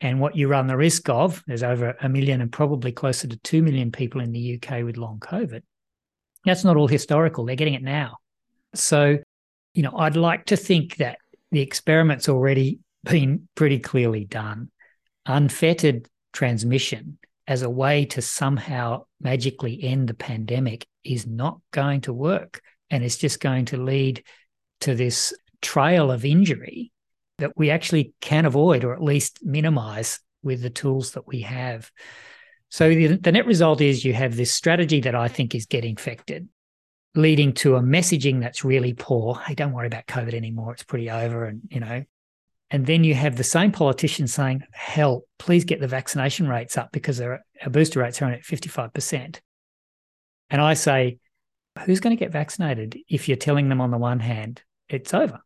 [0.00, 3.36] And what you run the risk of, there's over a million and probably closer to
[3.36, 5.62] 2 million people in the UK with long COVID.
[6.44, 7.44] That's not all historical.
[7.44, 8.18] They're getting it now.
[8.74, 9.18] So
[9.78, 11.18] you know, I'd like to think that
[11.52, 14.72] the experiment's already been pretty clearly done.
[15.24, 22.12] Unfettered transmission as a way to somehow magically end the pandemic is not going to
[22.12, 22.60] work.
[22.90, 24.24] And it's just going to lead
[24.80, 26.90] to this trail of injury
[27.38, 31.88] that we actually can avoid or at least minimize with the tools that we have.
[32.68, 35.84] So the, the net result is you have this strategy that I think is get
[35.84, 36.48] infected
[37.18, 39.34] leading to a messaging that's really poor.
[39.34, 40.72] Hey, don't worry about COVID anymore.
[40.72, 41.44] It's pretty over.
[41.44, 42.04] And, you know,
[42.70, 46.92] and then you have the same politicians saying, hell, please get the vaccination rates up
[46.92, 49.40] because our booster rates are only at 55%.
[50.50, 51.18] And I say,
[51.84, 55.40] who's going to get vaccinated if you're telling them on the one hand, it's over?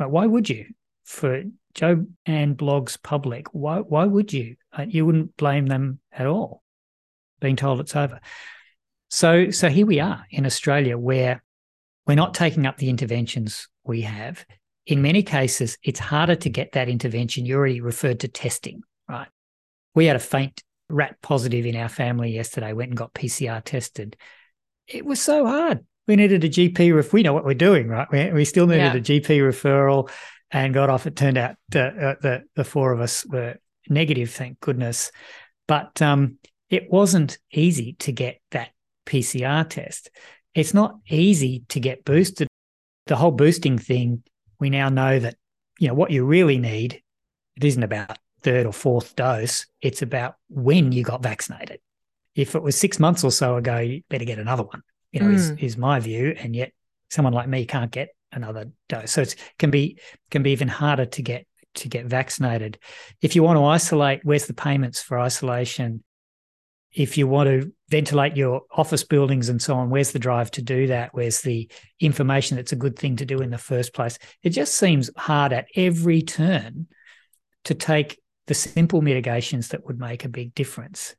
[0.00, 0.10] Right?
[0.10, 0.66] Why would you?
[1.04, 4.56] For Joe and Blog's public, why, why would you?
[4.86, 6.62] You wouldn't blame them at all
[7.40, 8.20] being told it's over.
[9.08, 11.42] So, so here we are in Australia where
[12.06, 14.44] we're not taking up the interventions we have.
[14.86, 17.46] In many cases, it's harder to get that intervention.
[17.46, 19.28] You already referred to testing, right?
[19.94, 24.16] We had a faint RAT positive in our family yesterday, went and got PCR tested.
[24.86, 25.84] It was so hard.
[26.06, 27.12] We needed a GP ref.
[27.12, 28.06] We know what we're doing, right?
[28.10, 29.16] We, we still needed yeah.
[29.16, 30.08] a GP referral
[30.52, 31.06] and got off.
[31.06, 33.56] It turned out uh, the, the four of us were
[33.88, 35.10] negative, thank goodness.
[35.66, 36.38] But um,
[36.70, 38.70] it wasn't easy to get that
[39.06, 40.10] PCR test.
[40.54, 42.48] It's not easy to get boosted.
[43.06, 44.22] The whole boosting thing,
[44.58, 45.36] we now know that,
[45.78, 47.02] you know, what you really need,
[47.56, 51.80] it isn't about third or fourth dose, it's about when you got vaccinated.
[52.34, 55.26] If it was six months or so ago, you better get another one, you know,
[55.26, 55.34] mm.
[55.34, 56.34] is, is my view.
[56.38, 56.72] And yet
[57.10, 59.12] someone like me can't get another dose.
[59.12, 59.98] So it can be
[60.30, 62.78] can be even harder to get to get vaccinated.
[63.22, 66.02] If you want to isolate, where's the payments for isolation?
[66.96, 70.62] if you want to ventilate your office buildings and so on, where's the drive to
[70.62, 71.10] do that?
[71.12, 71.70] Where's the
[72.00, 74.18] information that's a good thing to do in the first place?
[74.42, 76.88] It just seems hard at every turn
[77.64, 81.14] to take the simple mitigations that would make a big difference.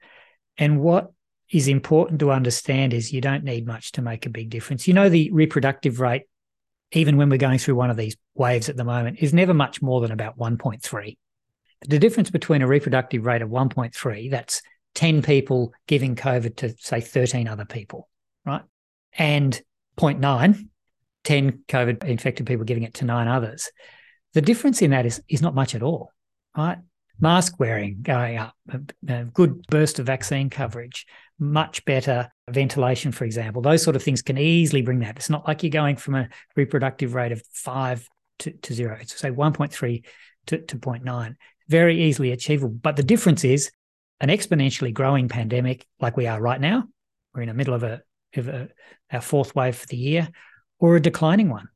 [0.57, 1.11] And what
[1.51, 4.87] is important to understand is you don't need much to make a big difference.
[4.87, 6.23] You know, the reproductive rate,
[6.91, 9.81] even when we're going through one of these waves at the moment, is never much
[9.81, 11.17] more than about 1.3.
[11.87, 14.61] The difference between a reproductive rate of 1.3, that's
[14.97, 18.09] 10 people giving COVID to, say, 13 other people,
[18.47, 18.63] right?
[19.15, 19.61] And
[19.95, 20.69] 0.9,
[21.23, 23.69] 10 COVID infected people giving it to nine others.
[24.33, 26.11] The difference in that is, is not much at all,
[26.57, 26.79] right?
[27.19, 28.55] Mask wearing going up,
[29.07, 31.05] a, good burst of vaccine coverage,
[31.37, 33.61] much better ventilation, for example.
[33.61, 35.17] Those sort of things can easily bring that.
[35.17, 38.97] It's not like you're going from a reproductive rate of five to, to zero.
[38.99, 40.03] It's say 1.3
[40.47, 41.35] to, to 0.9.
[41.67, 42.73] Very easily achievable.
[42.73, 43.69] But the difference is
[44.19, 46.85] an exponentially growing pandemic like we are right now.
[47.33, 48.01] We're in the middle of a,
[48.35, 48.69] of a
[49.11, 50.29] our fourth wave for the year,
[50.79, 51.69] or a declining one.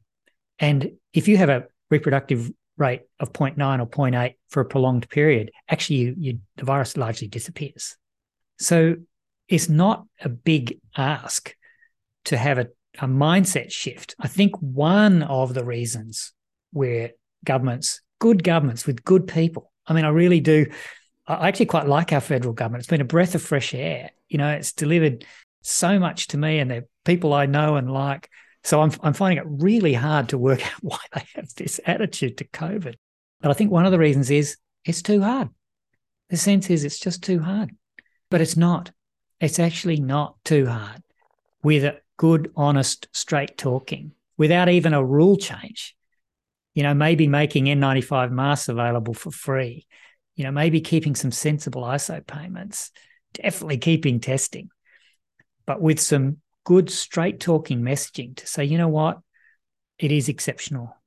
[0.60, 5.52] And if you have a reproductive rate of 0.9 or 0.8 for a prolonged period,
[5.70, 7.96] actually you, you, the virus largely disappears.
[8.60, 8.96] So
[9.48, 11.56] it's not a big ask
[12.26, 12.68] to have a,
[13.00, 14.16] a mindset shift.
[14.20, 16.34] I think one of the reasons
[16.72, 17.12] where
[17.44, 20.68] governments, good governments with good people, I mean, I really do,
[21.28, 22.82] I actually quite like our federal government.
[22.82, 24.12] It's been a breath of fresh air.
[24.28, 25.26] You know, it's delivered
[25.62, 28.30] so much to me and the people I know and like.
[28.64, 32.38] So I'm, I'm finding it really hard to work out why they have this attitude
[32.38, 32.96] to COVID.
[33.42, 35.50] But I think one of the reasons is it's too hard.
[36.30, 37.72] The sense is it's just too hard,
[38.30, 38.92] but it's not.
[39.40, 41.02] It's actually not too hard
[41.64, 45.96] with good, honest, straight talking without even a rule change.
[46.74, 49.88] You know, maybe making N95 masks available for free,
[50.42, 52.90] you know, maybe keeping some sensible ISO payments,
[53.36, 54.72] definitely keeping testing,
[55.68, 59.20] but with some good, straight talking messaging to say, you know what,
[60.00, 60.98] it is exceptional.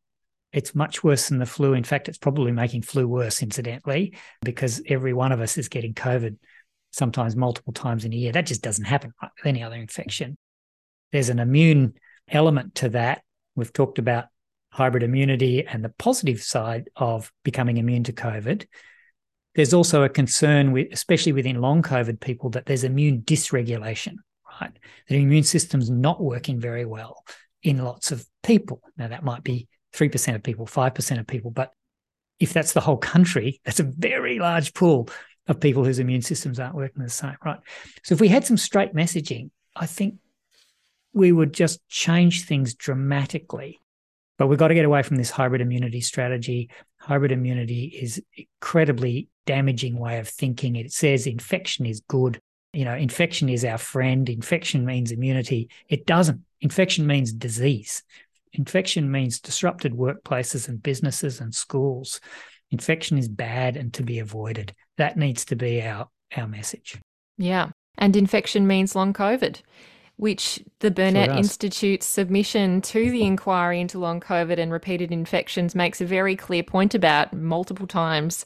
[0.53, 1.73] It's much worse than the flu.
[1.73, 5.94] In fact, it's probably making flu worse, incidentally, because every one of us is getting
[5.94, 6.37] COVID
[6.92, 8.31] sometimes multiple times in a year.
[8.31, 10.38] That just doesn't happen with any other infection.
[11.11, 11.94] There's an immune
[12.29, 13.23] element to that.
[13.57, 14.27] We've talked about
[14.70, 18.66] hybrid immunity and the positive side of becoming immune to COVID.
[19.55, 24.17] There's also a concern with, especially within long COVID people, that there's immune dysregulation,
[24.61, 24.73] right?
[25.09, 27.25] The immune system's not working very well
[27.62, 28.81] in lots of people.
[28.97, 31.73] Now that might be 3% of people, 5% of people, but
[32.40, 35.09] if that's the whole country, that's a very large pool
[35.47, 37.59] of people whose immune systems aren't working the same, right?
[38.03, 40.17] So if we had some straight messaging, I think
[41.12, 43.79] we would just change things dramatically.
[44.37, 46.71] But we've got to get away from this hybrid immunity strategy.
[46.99, 50.76] Hybrid immunity is incredibly damaging way of thinking.
[50.76, 52.40] It says infection is good.
[52.72, 54.28] You know, infection is our friend.
[54.28, 55.70] Infection means immunity.
[55.88, 56.40] It doesn't.
[56.61, 58.02] Infection means disease.
[58.52, 62.20] Infection means disrupted workplaces and businesses and schools.
[62.70, 64.74] Infection is bad and to be avoided.
[64.96, 66.98] That needs to be our, our message.
[67.37, 67.70] Yeah.
[67.98, 69.61] And infection means long COVID,
[70.16, 75.74] which the Burnet sure Institute's submission to the inquiry into long COVID and repeated infections
[75.74, 78.44] makes a very clear point about multiple times.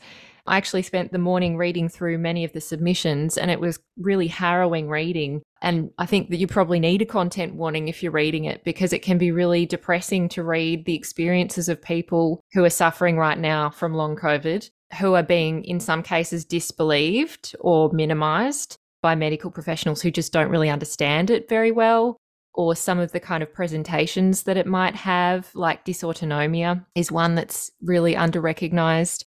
[0.49, 4.29] I actually spent the morning reading through many of the submissions, and it was really
[4.29, 5.43] harrowing reading.
[5.61, 8.93] And I think that you probably need a content warning if you're reading it because
[8.93, 13.39] it can be really depressing to read the experiences of people who are suffering right
[13.39, 19.51] now from long COVID, who are being, in some cases, disbelieved or minimized by medical
[19.51, 22.17] professionals who just don't really understand it very well.
[22.55, 27.37] Or some of the kind of presentations that it might have, like dysautonomia, is one
[27.37, 29.25] that's really under recognized.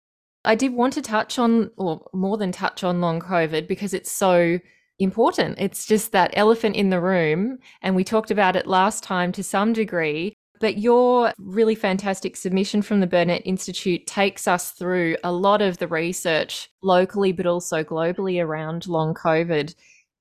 [0.48, 4.12] I did want to touch on, or more than touch on long COVID because it's
[4.12, 4.60] so
[4.98, 5.60] important.
[5.60, 7.60] It's just that elephant in the room.
[7.82, 10.34] And we talked about it last time to some degree.
[10.60, 15.78] But your really fantastic submission from the Burnet Institute takes us through a lot of
[15.78, 19.76] the research locally, but also globally around long COVID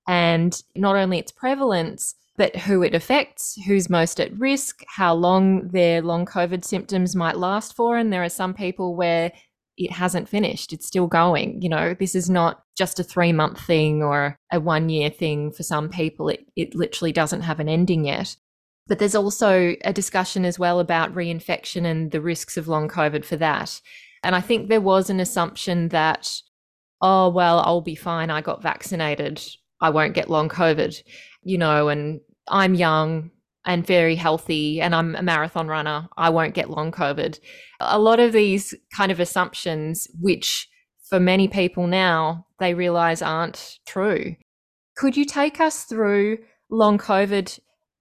[0.06, 5.68] and not only its prevalence, but who it affects, who's most at risk, how long
[5.68, 7.96] their long COVID symptoms might last for.
[7.96, 9.32] And there are some people where
[9.76, 10.72] it hasn't finished.
[10.72, 11.60] It's still going.
[11.62, 15.52] You know, this is not just a three month thing or a one year thing
[15.52, 16.28] for some people.
[16.28, 18.36] It, it literally doesn't have an ending yet.
[18.88, 23.24] But there's also a discussion as well about reinfection and the risks of long COVID
[23.24, 23.80] for that.
[24.22, 26.40] And I think there was an assumption that,
[27.02, 28.30] oh, well, I'll be fine.
[28.30, 29.42] I got vaccinated.
[29.80, 31.02] I won't get long COVID,
[31.42, 33.30] you know, and I'm young
[33.66, 37.38] and very healthy and I'm a marathon runner, I won't get long COVID.
[37.80, 40.68] A lot of these kind of assumptions, which
[41.08, 44.36] for many people now, they realize aren't true.
[44.96, 46.38] Could you take us through
[46.70, 47.58] long COVID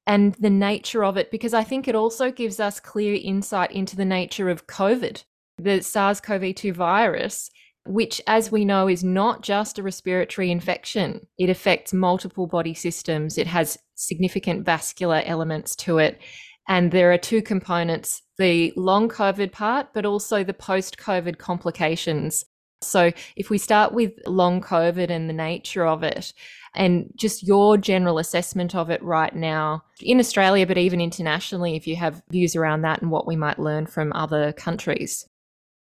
[0.07, 1.31] and the nature of it?
[1.31, 5.23] Because I think it also gives us clear insight into the nature of COVID,
[5.57, 7.49] the SARS CoV 2 virus,
[7.85, 11.27] which, as we know, is not just a respiratory infection.
[11.37, 13.37] It affects multiple body systems.
[13.37, 16.21] It has significant vascular elements to it.
[16.67, 22.45] And there are two components the long COVID part, but also the post COVID complications.
[22.81, 26.33] So, if we start with long COVID and the nature of it,
[26.75, 31.87] and just your general assessment of it right now in Australia, but even internationally, if
[31.87, 35.25] you have views around that and what we might learn from other countries.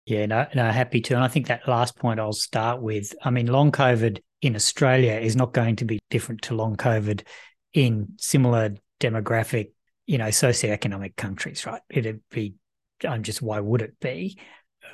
[0.05, 1.15] Yeah, no, no, happy to.
[1.15, 3.13] And I think that last point I'll start with.
[3.23, 7.23] I mean, long COVID in Australia is not going to be different to long COVID
[7.77, 9.71] in similar demographic,
[10.07, 11.81] you know, socioeconomic countries, right?
[11.91, 12.55] It'd be,
[13.07, 14.39] I'm just, why would it be?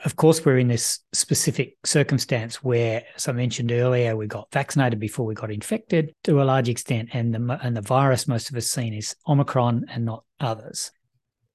[0.04, 5.00] Of course, we're in this specific circumstance where, as I mentioned earlier, we got vaccinated
[5.00, 8.58] before we got infected to a large extent, and the and the virus most of
[8.58, 10.92] us seen is Omicron and not others.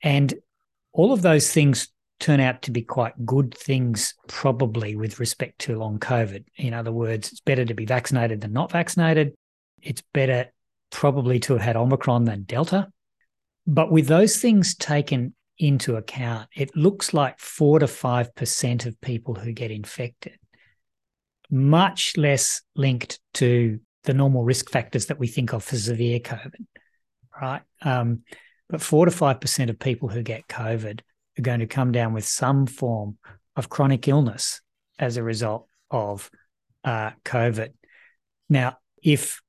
[0.03, 0.33] And
[0.93, 1.89] all of those things
[2.21, 6.45] turn out to be quite good things, probably with respect to long COVID.
[6.57, 9.35] In other words, it's better to be vaccinated than not vaccinated.
[9.83, 10.53] It's better
[10.91, 12.89] probably to have had Omicron than Delta.
[13.67, 19.35] But with those things taken into account, it looks like four to 5% of people
[19.35, 20.39] who get infected,
[21.51, 26.67] much less linked to the normal risk factors that we think of for severe COVID,
[27.41, 27.63] right?
[27.83, 28.23] Um,
[28.69, 31.01] but four to 5% of people who get COVID
[31.39, 33.19] are going to come down with some form
[33.57, 34.61] of chronic illness
[34.99, 36.31] as a result of
[36.85, 37.73] uh, COVID.
[38.49, 39.41] Now, if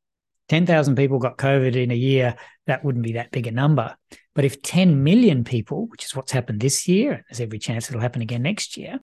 [0.49, 2.35] 10,000 people got COVID in a year,
[2.67, 3.95] that wouldn't be that big a number.
[4.35, 7.89] But if 10 million people, which is what's happened this year, and there's every chance
[7.89, 8.99] it'll happen again next year,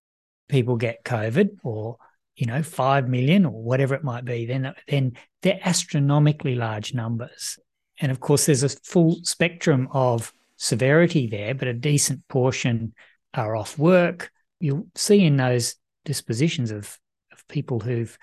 [0.49, 1.97] people get COVID or
[2.35, 7.57] you know 5 million or whatever it might be then then they're astronomically large numbers
[7.99, 12.93] and of course there's a full spectrum of severity there, but a decent portion
[13.33, 14.31] are off work.
[14.59, 15.75] You'll see in those
[16.05, 16.97] dispositions of,
[17.31, 18.17] of people who've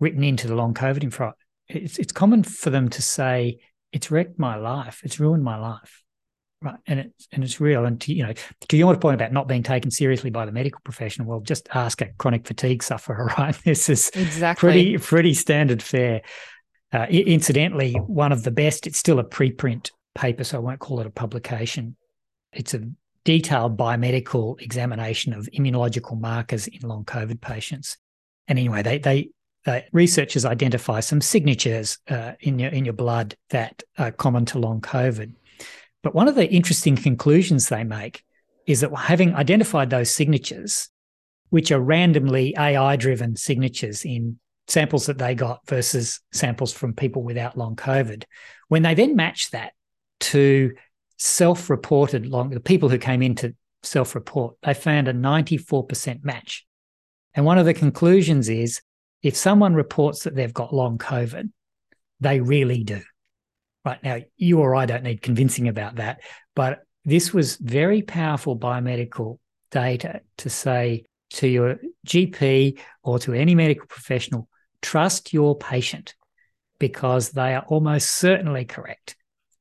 [0.00, 1.04] written into the long COVID
[1.68, 3.58] it's, it's common for them to say,
[3.92, 5.00] it's wrecked my life.
[5.04, 6.02] It's ruined my life.
[6.60, 6.78] Right.
[6.86, 7.84] And it's, and it's real.
[7.84, 8.32] And to, you know,
[8.68, 12.00] to your point about not being taken seriously by the medical profession, well, just ask
[12.00, 13.56] a chronic fatigue sufferer, right?
[13.64, 16.22] This is exactly pretty, pretty standard fare.
[16.92, 21.00] Uh, incidentally, one of the best, it's still a preprint paper, so I won't call
[21.00, 21.96] it a publication.
[22.52, 22.82] It's a
[23.24, 27.98] detailed biomedical examination of immunological markers in long COVID patients.
[28.48, 29.28] And anyway, they they,
[29.64, 34.58] they researchers identify some signatures uh, in your in your blood that are common to
[34.58, 35.32] long COVID.
[36.02, 38.22] But one of the interesting conclusions they make
[38.66, 40.88] is that having identified those signatures,
[41.50, 44.38] which are randomly AI driven signatures in
[44.68, 48.24] samples that they got versus samples from people without long COVID,
[48.68, 49.72] when they then match that
[50.20, 50.72] to
[51.18, 56.64] self-reported long the people who came in to self-report they found a 94% match
[57.34, 58.80] and one of the conclusions is
[59.22, 61.50] if someone reports that they've got long covid
[62.20, 63.00] they really do
[63.84, 66.20] right now you or i don't need convincing about that
[66.54, 69.38] but this was very powerful biomedical
[69.70, 74.48] data to say to your gp or to any medical professional
[74.82, 76.14] trust your patient
[76.78, 79.16] because they are almost certainly correct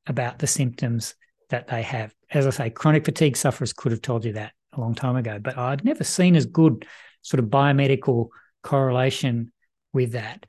[0.05, 1.15] about the symptoms
[1.49, 2.13] that they have.
[2.31, 5.39] As I say, chronic fatigue sufferers could have told you that a long time ago,
[5.39, 6.85] but I'd never seen as good
[7.21, 8.27] sort of biomedical
[8.67, 9.51] correlation
[9.93, 10.45] with that.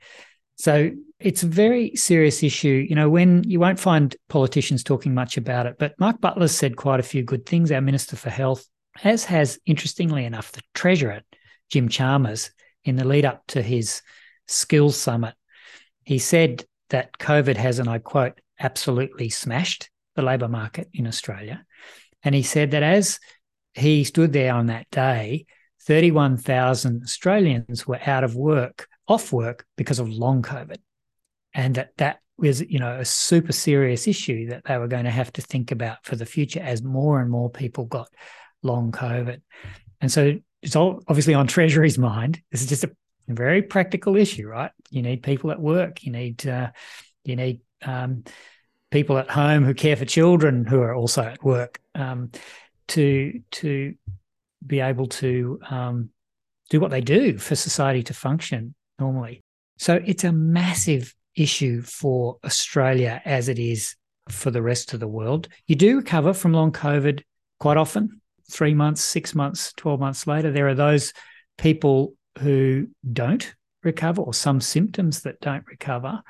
[0.57, 2.85] So it's a very serious issue.
[2.89, 6.75] You know, when you won't find politicians talking much about it, but Mark Butler's said
[6.75, 8.67] quite a few good things, our Minister for Health,
[9.03, 11.21] as has, interestingly enough, the Treasurer,
[11.69, 12.51] Jim Chalmers,
[12.83, 14.01] in the lead up to his
[14.47, 15.35] skills summit.
[16.03, 21.65] He said that COVID has, and I quote, absolutely smashed the labour market in Australia.
[22.23, 23.19] And he said that as
[23.73, 25.45] he stood there on that day,
[25.81, 30.77] 31,000 Australians were out of work, off work because of long COVID.
[31.53, 35.11] And that that was, you know, a super serious issue that they were going to
[35.11, 38.09] have to think about for the future as more and more people got
[38.63, 39.41] long COVID.
[40.01, 42.41] And so it's all obviously on Treasury's mind.
[42.51, 42.91] This is just a
[43.27, 44.71] very practical issue, right?
[44.89, 46.03] You need people at work.
[46.03, 46.71] You need uh,
[47.23, 48.23] you need um,
[48.91, 52.31] people at home who care for children who are also at work um,
[52.89, 53.95] to to
[54.65, 56.09] be able to um,
[56.69, 59.43] do what they do for society to function normally.
[59.77, 63.95] So it's a massive issue for Australia as it is
[64.29, 65.47] for the rest of the world.
[65.67, 67.23] You do recover from long COVID
[67.59, 70.51] quite often, three months, six months, 12 months later.
[70.51, 71.13] There are those
[71.57, 73.53] people who don't
[73.83, 76.21] recover or some symptoms that don't recover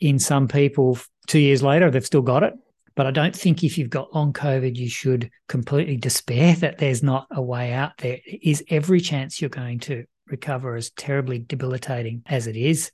[0.00, 2.54] in some people two years later they've still got it
[3.00, 7.02] but i don't think if you've got long covid you should completely despair that there's
[7.02, 8.18] not a way out there.
[8.26, 12.92] Is every chance you're going to recover as terribly debilitating as it is.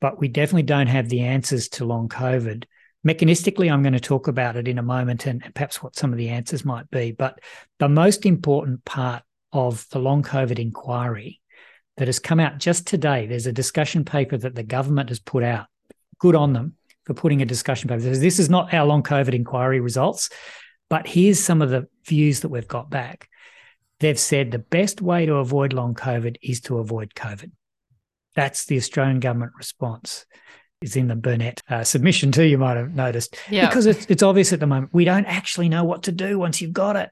[0.00, 2.64] But we definitely don't have the answers to long covid.
[3.06, 6.18] Mechanistically i'm going to talk about it in a moment and perhaps what some of
[6.18, 7.12] the answers might be.
[7.12, 7.38] But
[7.78, 11.40] the most important part of the long covid inquiry
[11.96, 15.44] that has come out just today there's a discussion paper that the government has put
[15.44, 15.66] out.
[16.18, 18.00] Good on them for putting a discussion paper.
[18.02, 20.30] This is not our long COVID inquiry results,
[20.88, 23.28] but here's some of the views that we've got back.
[24.00, 27.50] They've said the best way to avoid long COVID is to avoid COVID.
[28.34, 30.26] That's the Australian government response.
[30.80, 32.42] Is in the Burnet uh, submission too.
[32.42, 33.68] You might have noticed Yeah.
[33.68, 36.60] because it's it's obvious at the moment we don't actually know what to do once
[36.60, 37.08] you've got it.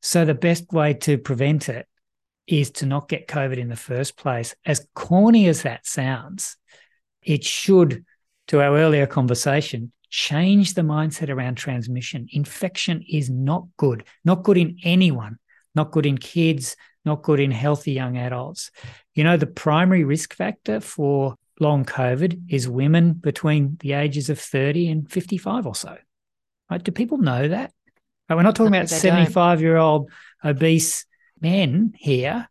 [0.00, 1.88] So the best way to prevent it
[2.46, 4.54] is to not get COVID in the first place.
[4.64, 6.56] As corny as that sounds,
[7.20, 8.04] it should,
[8.48, 12.28] to our earlier conversation, change the mindset around transmission.
[12.30, 15.38] Infection is not good, not good in anyone,
[15.74, 18.70] not good in kids, not good in healthy young adults.
[19.14, 24.38] You know, the primary risk factor for long COVID is women between the ages of
[24.38, 25.96] 30 and 55 or so.
[26.70, 26.82] Right?
[26.82, 27.72] Do people know that?
[28.28, 30.10] Right, we're not talking about 75 year old
[30.42, 31.04] obese
[31.40, 32.48] men here,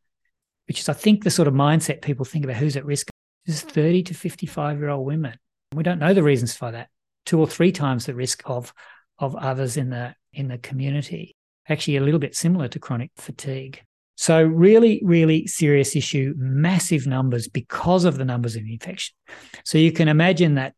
[0.68, 3.10] which is, I think, the sort of mindset people think about who's at risk.
[3.46, 5.38] Is 30 to 55 year old women.
[5.76, 6.90] We don't know the reasons for that.
[7.26, 8.74] Two or three times the risk of
[9.20, 11.36] of others in the in the community.
[11.70, 13.82] Actually, a little bit similar to chronic fatigue.
[14.16, 19.16] So, really, really serious issue, massive numbers because of the numbers of infection.
[19.64, 20.76] So, you can imagine that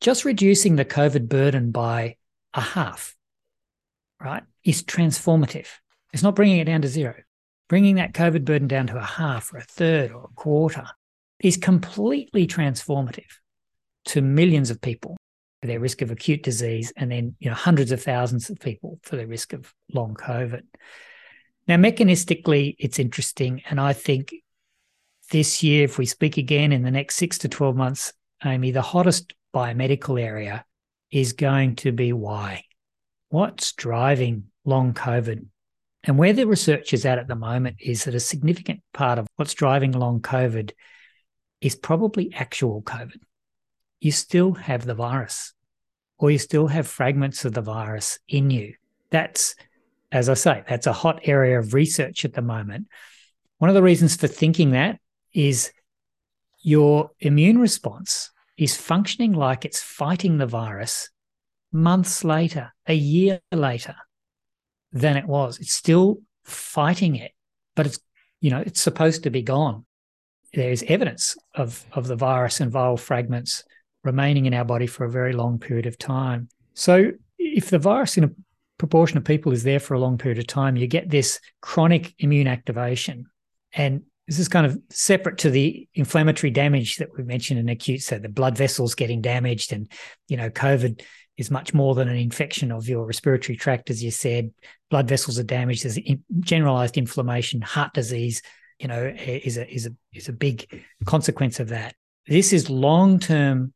[0.00, 2.16] just reducing the COVID burden by
[2.54, 3.14] a half,
[4.20, 5.66] right, is transformative.
[6.12, 7.14] It's not bringing it down to zero.
[7.68, 10.86] Bringing that COVID burden down to a half or a third or a quarter
[11.38, 13.30] is completely transformative
[14.06, 15.16] to millions of people
[15.60, 18.98] for their risk of acute disease and then you know hundreds of thousands of people
[19.02, 20.62] for the risk of long COVID.
[21.68, 23.62] Now, mechanistically, it's interesting.
[23.68, 24.34] And I think
[25.30, 28.12] this year, if we speak again in the next six to 12 months,
[28.44, 30.64] Amy, the hottest biomedical area
[31.10, 32.64] is going to be why.
[33.28, 35.46] What's driving long COVID?
[36.04, 39.26] And where the research is at at the moment is that a significant part of
[39.36, 40.72] what's driving long COVID
[41.60, 43.20] is probably actual COVID.
[44.00, 45.52] You still have the virus,
[46.18, 48.74] or you still have fragments of the virus in you.
[49.10, 49.54] That's
[50.12, 52.88] as I say, that's a hot area of research at the moment.
[53.58, 54.98] One of the reasons for thinking that
[55.32, 55.70] is
[56.62, 61.10] your immune response is functioning like it's fighting the virus
[61.72, 63.94] months later, a year later
[64.92, 65.58] than it was.
[65.58, 67.32] It's still fighting it,
[67.76, 67.98] but it's
[68.40, 69.86] you know it's supposed to be gone.
[70.52, 73.62] There's evidence of of the virus and viral fragments
[74.04, 76.48] remaining in our body for a very long period of time.
[76.74, 78.30] So if the virus in a
[78.78, 82.14] proportion of people is there for a long period of time, you get this chronic
[82.18, 83.26] immune activation.
[83.72, 88.02] And this is kind of separate to the inflammatory damage that we mentioned in acute.
[88.02, 89.90] So the blood vessels getting damaged, and
[90.28, 91.02] you know, COVID
[91.36, 94.52] is much more than an infection of your respiratory tract, as you said.
[94.88, 95.84] Blood vessels are damaged.
[95.84, 95.98] There's
[96.38, 98.40] generalized inflammation, heart disease.
[98.78, 101.94] You know, is a is a is a big consequence of that.
[102.26, 103.72] This is long term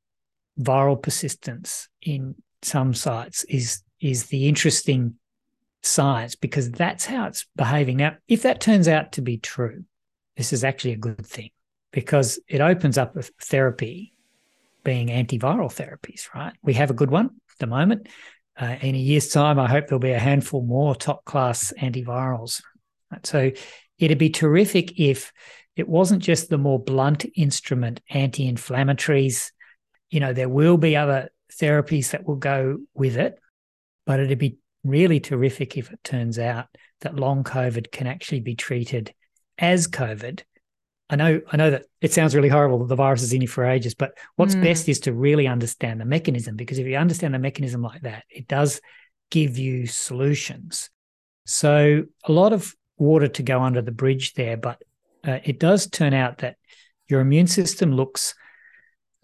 [0.61, 5.14] viral persistence in some sites is is the interesting
[5.82, 7.98] science because that's how it's behaving.
[7.98, 9.84] Now, if that turns out to be true,
[10.36, 11.50] this is actually a good thing
[11.92, 14.12] because it opens up a therapy
[14.82, 16.52] being antiviral therapies, right?
[16.62, 18.09] We have a good one at the moment.
[18.57, 22.62] Uh, in a year's time, I hope there'll be a handful more top class antivirals.
[23.22, 23.50] So
[23.98, 25.32] it'd be terrific if
[25.76, 29.50] it wasn't just the more blunt instrument anti inflammatories.
[30.11, 33.38] You know, there will be other therapies that will go with it,
[34.07, 36.66] but it'd be really terrific if it turns out
[37.00, 39.14] that long COVID can actually be treated
[39.59, 40.42] as COVID.
[41.11, 43.48] I know, I know that it sounds really horrible that the virus is in you
[43.48, 44.62] for ages, but what's Mm.
[44.62, 48.24] best is to really understand the mechanism because if you understand the mechanism like that,
[48.30, 48.80] it does
[49.30, 50.90] give you solutions.
[51.46, 54.82] So a lot of water to go under the bridge there, but
[55.26, 56.57] uh, it does turn out that
[57.09, 58.34] your immune system looks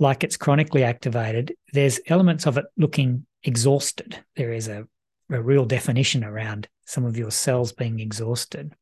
[0.00, 1.54] like it's chronically activated.
[1.72, 4.18] There's elements of it looking exhausted.
[4.34, 4.88] There is a,
[5.30, 8.74] a real definition around some of your cells being exhausted.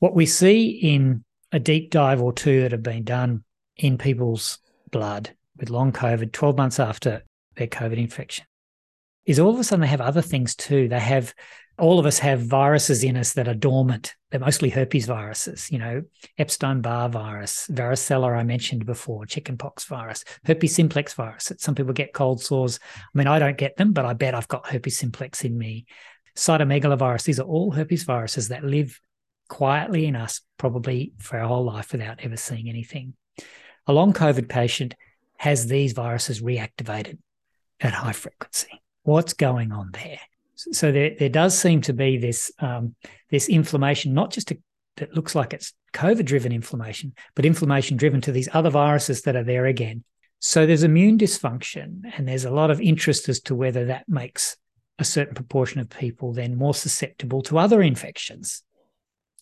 [0.00, 3.44] What we see in a deep dive or two that have been done
[3.76, 4.58] in people's
[4.90, 7.22] blood with long COVID, 12 months after
[7.56, 8.46] their COVID infection,
[9.26, 10.88] is all of a sudden they have other things too.
[10.88, 11.34] They have,
[11.78, 14.14] all of us have viruses in us that are dormant.
[14.30, 16.02] They're mostly herpes viruses, you know,
[16.36, 21.52] Epstein Barr virus, varicella, I mentioned before, chickenpox virus, herpes simplex virus.
[21.58, 22.78] Some people get cold sores.
[22.94, 25.86] I mean, I don't get them, but I bet I've got herpes simplex in me.
[26.36, 29.00] Cytomegalovirus, these are all herpes viruses that live
[29.48, 33.14] quietly in us probably for our whole life without ever seeing anything.
[33.86, 34.94] A long COVID patient
[35.38, 37.18] has these viruses reactivated
[37.80, 38.82] at high frequency.
[39.04, 40.20] What's going on there?
[40.72, 42.94] So there, there does seem to be this um,
[43.30, 44.58] this inflammation, not just a,
[44.96, 49.44] that looks like it's COVID-driven inflammation, but inflammation driven to these other viruses that are
[49.44, 50.04] there again.
[50.40, 54.56] So there's immune dysfunction, and there's a lot of interest as to whether that makes
[54.98, 58.62] a certain proportion of people then more susceptible to other infections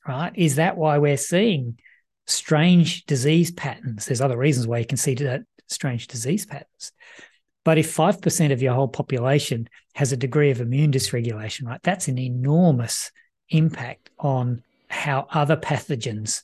[0.07, 0.33] right?
[0.37, 1.79] Is that why we're seeing
[2.27, 4.07] strange disease patterns.
[4.07, 6.93] There's other reasons why you can see that strange disease patterns.
[7.67, 12.07] But if 5% of your whole population has a degree of immune dysregulation, right, that's
[12.07, 13.11] an enormous
[13.49, 16.43] impact on how other pathogens,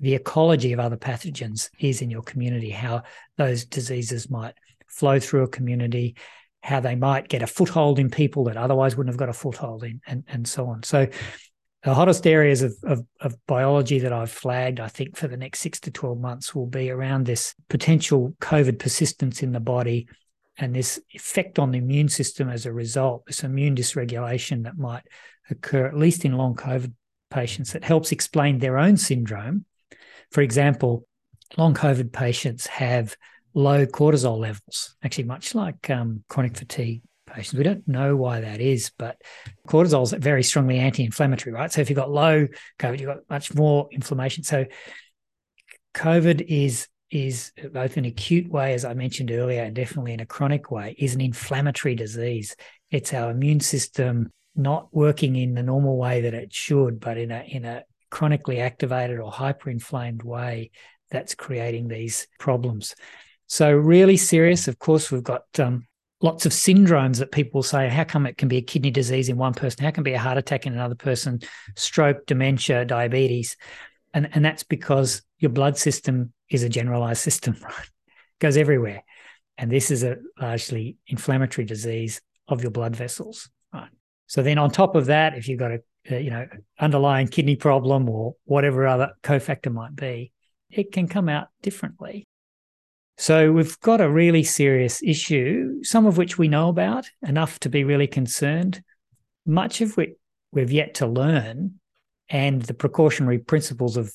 [0.00, 3.02] the ecology of other pathogens is in your community, how
[3.36, 4.54] those diseases might
[4.86, 6.16] flow through a community,
[6.62, 9.84] how they might get a foothold in people that otherwise wouldn't have got a foothold
[9.84, 10.82] in, and, and so on.
[10.82, 11.08] So
[11.82, 15.60] the hottest areas of, of, of, biology that I've flagged, I think, for the next
[15.60, 20.08] six to 12 months will be around this potential COVID persistence in the body
[20.58, 25.04] and this effect on the immune system as a result, this immune dysregulation that might
[25.50, 26.92] occur, at least in long COVID
[27.30, 29.64] patients, that helps explain their own syndrome.
[30.30, 31.06] For example,
[31.56, 33.16] long COVID patients have
[33.54, 37.56] low cortisol levels, actually, much like um, chronic fatigue patients.
[37.56, 39.20] We don't know why that is, but
[39.66, 41.72] cortisol is very strongly anti-inflammatory, right?
[41.72, 42.48] So if you've got low
[42.78, 44.42] COVID, you've got much more inflammation.
[44.44, 44.66] So
[45.94, 50.26] COVID is is both an acute way, as I mentioned earlier, and definitely in a
[50.26, 52.56] chronic way, is an inflammatory disease.
[52.90, 57.30] It's our immune system not working in the normal way that it should, but in
[57.30, 60.70] a in a chronically activated or hyperinflamed way
[61.10, 62.94] that's creating these problems.
[63.46, 64.68] So really serious.
[64.68, 65.86] Of course, we've got um,
[66.20, 69.36] lots of syndromes that people say, how come it can be a kidney disease in
[69.36, 69.84] one person?
[69.84, 71.40] How can be a heart attack in another person?
[71.76, 73.56] Stroke, dementia, diabetes.
[74.12, 77.90] And, and that's because your blood system is a generalized system, right?
[78.40, 79.04] Goes everywhere.
[79.56, 83.90] And this is a largely inflammatory disease of your blood vessels, right?
[84.26, 85.80] So then on top of that, if you've got a,
[86.10, 86.46] a you know,
[86.78, 90.32] underlying kidney problem or whatever other cofactor might be,
[90.70, 92.26] it can come out differently.
[93.16, 97.68] So we've got a really serious issue, some of which we know about, enough to
[97.68, 98.80] be really concerned,
[99.44, 100.10] much of which
[100.52, 101.80] we've yet to learn.
[102.30, 104.14] And the precautionary principles of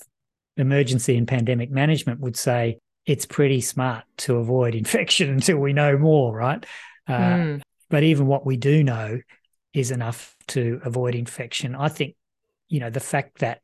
[0.57, 5.97] emergency and pandemic management would say it's pretty smart to avoid infection until we know
[5.97, 6.65] more, right?
[7.07, 7.61] Uh, mm.
[7.89, 9.19] But even what we do know
[9.73, 11.75] is enough to avoid infection.
[11.75, 12.15] I think,
[12.69, 13.61] you know, the fact that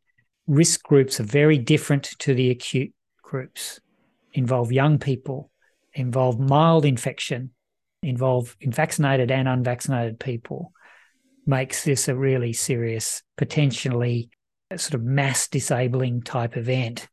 [0.48, 3.80] risk groups are very different to the acute groups
[4.34, 5.52] involve young people,
[5.94, 7.52] involve mild infection,
[8.02, 10.72] involve vaccinated and unvaccinated people,
[11.46, 14.30] makes this a really serious, potentially
[14.76, 17.08] sort of mass disabling type event.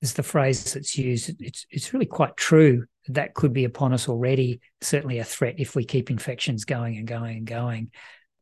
[0.00, 1.40] Is the phrase that's used.
[1.40, 2.86] It's it's really quite true.
[3.08, 4.60] That could be upon us already.
[4.80, 7.92] Certainly a threat if we keep infections going and going and going.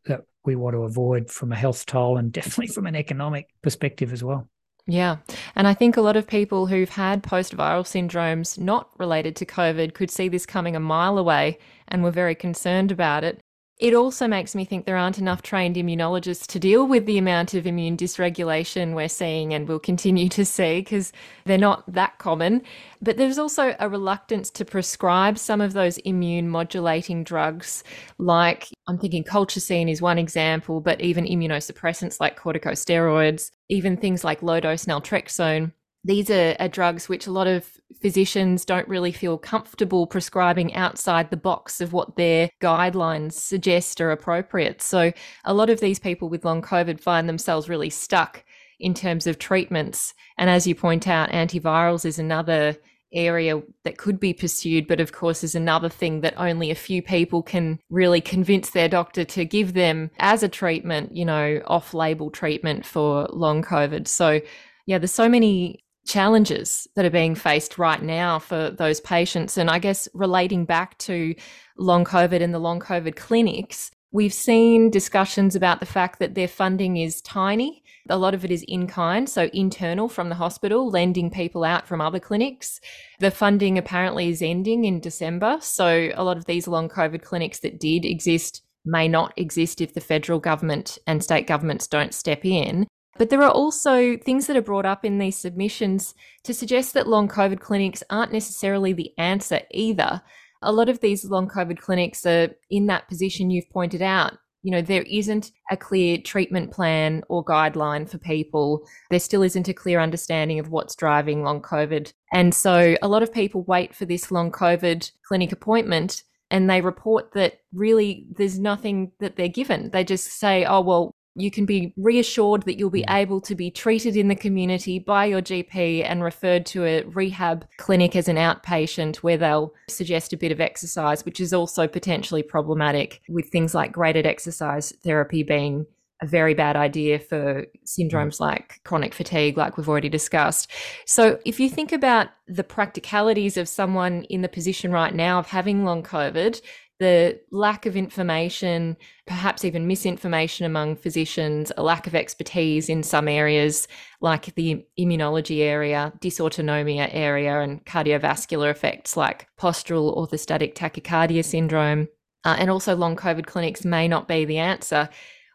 [0.06, 4.14] That we want to avoid from a health toll and definitely from an economic perspective
[4.14, 4.48] as well.
[4.86, 5.18] Yeah.
[5.54, 9.46] And I think a lot of people who've had post viral syndromes not related to
[9.46, 11.58] COVID could see this coming a mile away
[11.88, 13.40] and were very concerned about it.
[13.80, 17.54] It also makes me think there aren't enough trained immunologists to deal with the amount
[17.54, 21.14] of immune dysregulation we're seeing and will continue to see because
[21.46, 22.60] they're not that common.
[23.00, 27.82] But there's also a reluctance to prescribe some of those immune modulating drugs,
[28.18, 34.42] like I'm thinking colchicine is one example, but even immunosuppressants like corticosteroids, even things like
[34.42, 35.72] low dose naltrexone
[36.04, 37.66] these are, are, drugs which a lot of
[38.00, 44.10] physicians don't really feel comfortable prescribing outside the box of what their guidelines suggest are
[44.10, 44.80] appropriate.
[44.80, 45.12] So,
[45.44, 48.44] a lot of these people with long COVID find themselves really stuck
[48.78, 50.14] in terms of treatments.
[50.38, 52.76] And as you point out, antivirals is another
[53.12, 57.02] area that could be pursued, but of course, is another thing that only a few
[57.02, 61.92] people can really convince their doctor to give them as a treatment, you know, off
[61.92, 64.06] label treatment for long COVID.
[64.08, 64.40] So,
[64.86, 69.56] yeah, there's so many challenges that are being faced right now for those patients.
[69.56, 71.34] And I guess relating back to
[71.78, 76.48] long COVID and the long COVID clinics, we've seen discussions about the fact that their
[76.48, 77.82] funding is tiny.
[78.08, 81.86] A lot of it is in kind, so internal from the hospital, lending people out
[81.86, 82.80] from other clinics.
[83.20, 85.58] The funding apparently is ending in December.
[85.60, 89.94] So a lot of these long COVID clinics that did exist may not exist if
[89.94, 92.86] the federal government and state governments don't step in.
[93.18, 97.08] But there are also things that are brought up in these submissions to suggest that
[97.08, 100.22] long COVID clinics aren't necessarily the answer either.
[100.62, 104.38] A lot of these long COVID clinics are in that position you've pointed out.
[104.62, 108.86] You know, there isn't a clear treatment plan or guideline for people.
[109.08, 112.12] There still isn't a clear understanding of what's driving long COVID.
[112.32, 116.80] And so a lot of people wait for this long COVID clinic appointment and they
[116.80, 119.90] report that really there's nothing that they're given.
[119.90, 123.14] They just say, oh, well, you can be reassured that you'll be mm.
[123.14, 127.66] able to be treated in the community by your GP and referred to a rehab
[127.78, 132.42] clinic as an outpatient where they'll suggest a bit of exercise, which is also potentially
[132.42, 135.86] problematic with things like graded exercise therapy being
[136.22, 138.40] a very bad idea for syndromes mm.
[138.40, 140.70] like chronic fatigue, like we've already discussed.
[141.06, 145.46] So, if you think about the practicalities of someone in the position right now of
[145.46, 146.60] having long COVID,
[147.00, 148.94] the lack of information,
[149.26, 153.88] perhaps even misinformation among physicians, a lack of expertise in some areas
[154.20, 162.06] like the immunology area, dysautonomia area, and cardiovascular effects like postural orthostatic tachycardia syndrome,
[162.44, 165.08] uh, and also long COVID clinics may not be the answer.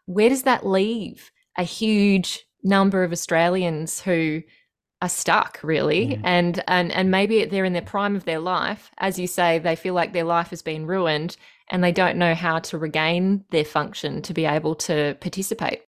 [0.06, 4.42] Where does that leave a huge number of Australians who
[5.06, 6.20] are stuck really mm.
[6.24, 8.90] and and and maybe they're in the prime of their life.
[8.98, 11.36] As you say they feel like their life has been ruined
[11.70, 15.82] and they don't know how to regain their function to be able to participate.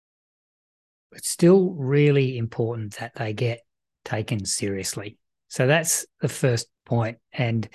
[1.12, 3.60] It's still really important that they get
[4.04, 5.18] taken seriously.
[5.48, 7.68] So that's the first point and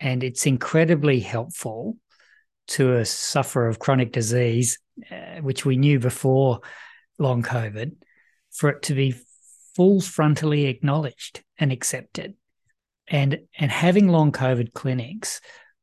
[0.00, 1.96] and it's incredibly helpful
[2.66, 4.78] to a sufferer of chronic disease
[5.10, 6.60] uh, which we knew before
[7.18, 7.92] long covid
[8.52, 9.14] for it to be
[9.74, 12.34] full frontally acknowledged and accepted.
[13.08, 15.40] And, and having long COVID clinics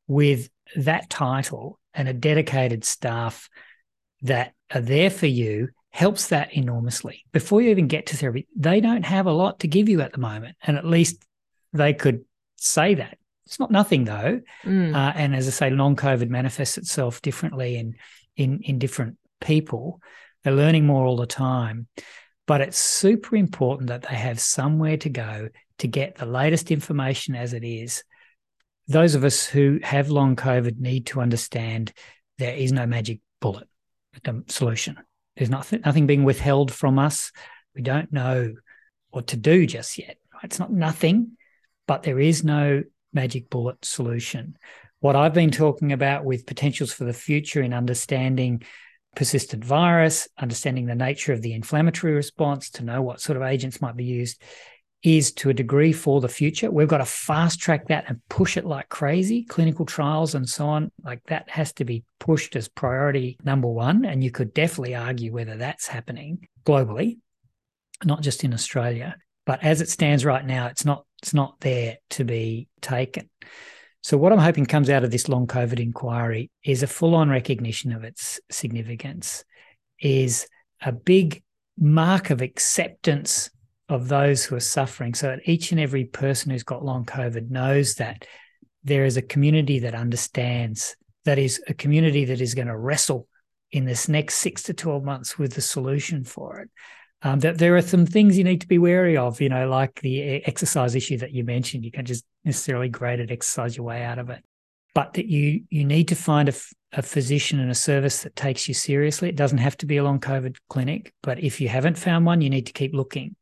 [0.08, 3.50] with that title and a dedicated staff
[4.22, 7.26] that are there for you helps that enormously.
[7.32, 10.14] Before you even get to therapy, they don't have a lot to give you at
[10.14, 10.56] the moment.
[10.64, 11.24] And at least
[11.74, 12.24] they could
[12.56, 13.18] say that.
[13.46, 14.42] It's not nothing though.
[14.64, 14.96] Mm.
[14.96, 17.96] Uh, and as I say, long COVID manifests itself differently in,
[18.38, 20.00] in, in different people.
[20.44, 21.88] They're learning more all the time.
[22.52, 25.48] But it's super important that they have somewhere to go
[25.78, 28.04] to get the latest information as it is.
[28.90, 31.94] Those of us who have long COVID need to understand
[32.40, 33.70] there is no magic bullet
[34.26, 34.98] um, solution.
[35.38, 37.32] There's nothing, nothing being withheld from us.
[37.74, 38.54] We don't know
[39.12, 40.18] what to do just yet.
[40.44, 41.38] It's not nothing,
[41.88, 42.84] but there is no
[43.14, 44.58] magic bullet solution.
[45.00, 48.64] What I've been talking about with potentials for the future in understanding
[49.16, 53.82] persistent virus, understanding the nature of the inflammatory response to know what sort of agents
[53.82, 54.42] might be used
[55.04, 56.70] is to a degree for the future.
[56.70, 60.68] We've got to fast track that and push it like crazy, clinical trials and so
[60.68, 60.92] on.
[61.04, 64.06] Like that has to be pushed as priority number one.
[64.06, 67.18] And you could definitely argue whether that's happening globally,
[68.04, 69.16] not just in Australia.
[69.46, 73.30] But as it stands right now, it's not it's not there to be taken.
[74.02, 77.30] So, what I'm hoping comes out of this long COVID inquiry is a full on
[77.30, 79.44] recognition of its significance,
[80.00, 80.48] is
[80.82, 81.44] a big
[81.78, 83.52] mark of acceptance
[83.90, 85.14] of those who are suffering.
[85.14, 88.26] So, that each and every person who's got long COVID knows that
[88.84, 90.96] there is a community that understands,
[91.26, 93.28] that is a community that is going to wrestle
[93.72, 96.70] in this next six to 12 months with the solution for it
[97.24, 100.02] um, that there are some things you need to be wary of, you know, like
[100.02, 101.86] the exercise issue that you mentioned.
[101.86, 104.44] You can't just necessarily graded exercise your way out of it,
[104.96, 106.54] but that you you need to find a,
[106.94, 109.30] a physician and a service that takes you seriously.
[109.30, 112.42] It doesn't have to be a long COVID clinic, but if you haven't found one,
[112.42, 113.36] you need to keep looking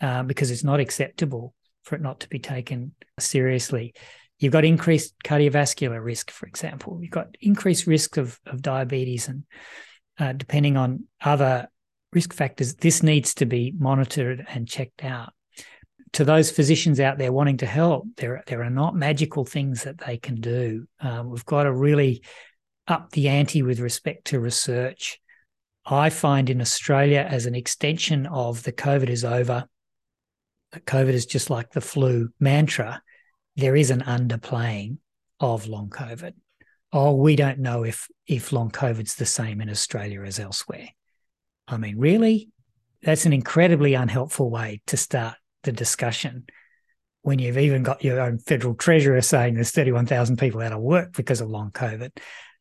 [0.00, 3.94] uh, because it's not acceptable for it not to be taken seriously.
[4.38, 6.98] You've got increased cardiovascular risk, for example.
[7.00, 9.44] You've got increased risk of, of diabetes and
[10.18, 11.68] uh, depending on other
[12.14, 15.32] risk factors, this needs to be monitored and checked out.
[16.12, 19.98] To those physicians out there wanting to help, there, there are not magical things that
[19.98, 20.86] they can do.
[21.00, 22.22] Um, we've got to really
[22.86, 25.20] up the ante with respect to research.
[25.84, 29.66] I find in Australia, as an extension of the COVID is over,
[30.80, 33.02] COVID is just like the flu mantra,
[33.56, 34.98] there is an underplaying
[35.40, 36.34] of long COVID.
[36.92, 40.88] Oh, we don't know if if long COVID's the same in Australia as elsewhere.
[41.68, 42.50] I mean, really?
[43.02, 46.46] That's an incredibly unhelpful way to start the discussion
[47.22, 51.14] when you've even got your own federal treasurer saying there's 31,000 people out of work
[51.14, 52.10] because of long COVID.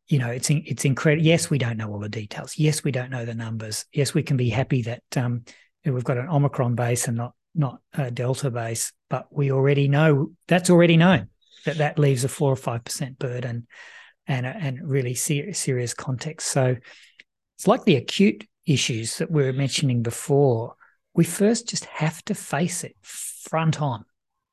[0.07, 1.25] You know, it's it's incredible.
[1.25, 2.57] Yes, we don't know all the details.
[2.57, 3.85] Yes, we don't know the numbers.
[3.93, 5.43] Yes, we can be happy that um,
[5.85, 10.31] we've got an Omicron base and not not a Delta base, but we already know
[10.47, 11.29] that's already known
[11.65, 13.67] that that leaves a four or five percent burden
[14.27, 16.47] and and really serious serious context.
[16.47, 16.75] So
[17.57, 20.75] it's like the acute issues that we were mentioning before,
[21.13, 24.05] we first just have to face it front on.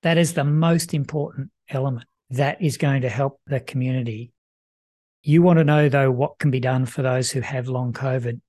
[0.02, 4.32] That is the most important element that is going to help the community.
[5.22, 8.40] You want to know, though, what can be done for those who have long COVID.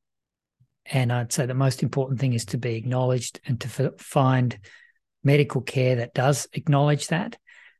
[0.85, 4.57] And I'd say the most important thing is to be acknowledged and to find
[5.23, 7.37] medical care that does acknowledge that.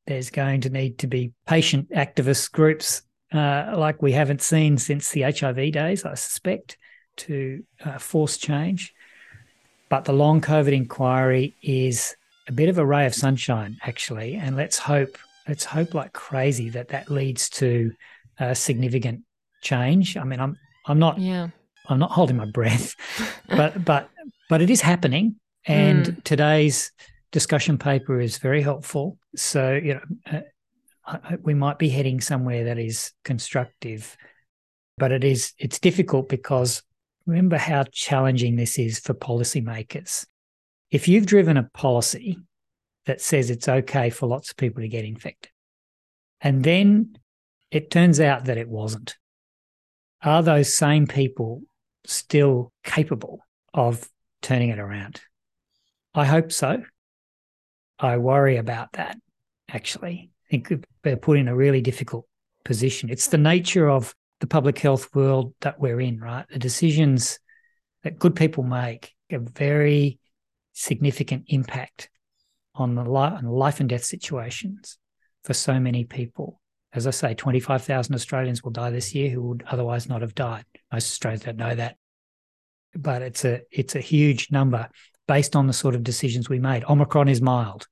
[0.07, 5.09] There's going to need to be patient activist groups uh, like we haven't seen since
[5.11, 6.77] the HIV days, I suspect
[7.27, 8.93] to uh, force change.
[9.89, 12.15] But the long COVID inquiry is
[12.47, 14.35] a bit of a ray of sunshine, actually.
[14.35, 15.17] And let's hope,
[15.47, 17.91] let's hope like crazy that that leads to
[18.39, 19.23] a significant
[19.61, 20.17] change.
[20.17, 21.49] I mean, I'm, I'm not, yeah.
[21.87, 22.95] I'm not holding my breath,
[23.49, 24.09] but but
[24.49, 25.35] but it is happening.
[25.65, 26.23] And mm.
[26.23, 26.91] today's
[27.31, 29.17] discussion paper is very helpful.
[29.35, 30.41] So you know,
[31.05, 34.15] uh, we might be heading somewhere that is constructive,
[34.97, 36.83] but it is it's difficult because
[37.25, 40.25] remember how challenging this is for policymakers.
[40.89, 42.39] If you've driven a policy
[43.05, 45.51] that says it's okay for lots of people to get infected,
[46.41, 47.17] and then
[47.69, 49.15] it turns out that it wasn't,
[50.23, 51.63] are those same people
[52.05, 53.39] still capable
[53.73, 54.09] of
[54.41, 55.21] turning it around?
[56.13, 56.83] I hope so.
[57.99, 59.17] I worry about that,
[59.69, 60.31] actually.
[60.45, 62.25] I think they're put in a really difficult
[62.65, 63.09] position.
[63.09, 66.45] It's the nature of the public health world that we're in, right?
[66.49, 67.39] The decisions
[68.03, 70.19] that good people make have very
[70.73, 72.09] significant impact
[72.75, 74.97] on the on life and death situations
[75.43, 76.59] for so many people.
[76.93, 80.65] As I say, 25,000 Australians will die this year who would otherwise not have died.
[80.91, 81.95] Most Australians don't know that.
[82.93, 84.89] But it's a it's a huge number
[85.27, 86.83] based on the sort of decisions we made.
[86.83, 87.87] Omicron is mild.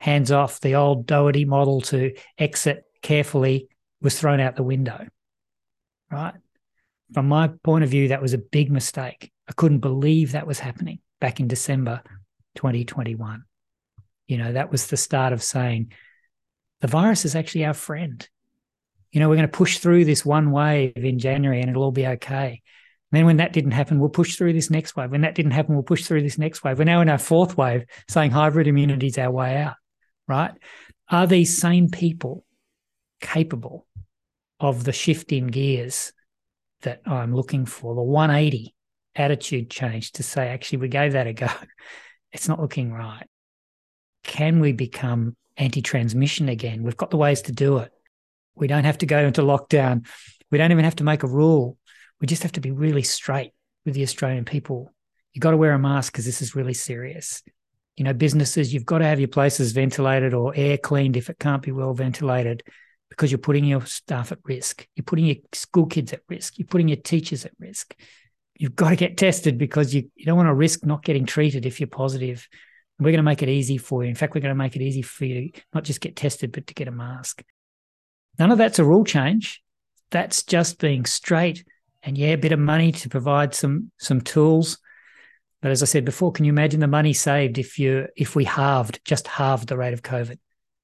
[0.00, 3.68] Hands off the old Doherty model to exit carefully
[4.00, 5.08] was thrown out the window
[6.10, 6.34] right?
[7.12, 9.32] From my point of view, that was a big mistake.
[9.48, 12.02] I couldn't believe that was happening back in December
[12.56, 13.44] 2021.
[14.26, 15.92] You know, that was the start of saying
[16.80, 18.28] the virus is actually our friend.
[19.10, 21.92] You know, we're going to push through this one wave in January and it'll all
[21.92, 22.62] be okay.
[23.10, 25.10] And then when that didn't happen, we'll push through this next wave.
[25.10, 26.78] When that didn't happen, we'll push through this next wave.
[26.78, 29.76] We're now in our fourth wave saying hybrid immunity is our way out,
[30.26, 30.52] right?
[31.10, 32.44] Are these same people
[33.22, 33.86] capable
[34.60, 36.12] of the shift in gears
[36.82, 38.74] that I'm looking for, the 180
[39.14, 41.48] attitude change to say, actually, we gave that a go.
[42.30, 43.26] It's not looking right.
[44.22, 46.82] Can we become anti transmission again?
[46.82, 47.90] We've got the ways to do it.
[48.54, 50.06] We don't have to go into lockdown.
[50.50, 51.78] We don't even have to make a rule.
[52.20, 53.52] We just have to be really straight
[53.86, 54.92] with the Australian people.
[55.32, 57.42] You've got to wear a mask because this is really serious.
[57.96, 61.38] You know, businesses, you've got to have your places ventilated or air cleaned if it
[61.38, 62.62] can't be well ventilated
[63.10, 64.86] because you're putting your staff at risk.
[64.94, 66.58] You're putting your school kids at risk.
[66.58, 67.94] You're putting your teachers at risk.
[68.56, 71.64] You've got to get tested because you, you don't want to risk not getting treated
[71.64, 72.46] if you're positive.
[72.98, 74.10] We're going to make it easy for you.
[74.10, 76.52] In fact, we're going to make it easy for you to not just get tested,
[76.52, 77.42] but to get a mask.
[78.38, 79.62] None of that's a rule change.
[80.10, 81.64] That's just being straight
[82.02, 84.78] and yeah, a bit of money to provide some some tools.
[85.60, 88.44] But as I said before, can you imagine the money saved if you if we
[88.44, 90.38] halved, just halved the rate of COVID?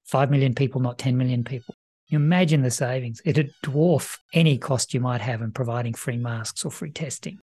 [0.05, 1.75] Five million people, not 10 million people.
[2.09, 3.23] You imagine the savings.
[3.25, 7.39] It'd dwarf any cost you might have in providing free masks or free testing.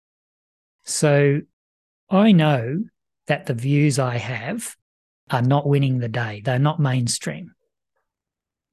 [0.85, 1.41] So
[2.11, 2.85] I know
[3.27, 4.77] that the views I have
[5.31, 6.43] are not winning the day.
[6.45, 7.55] They're not mainstream,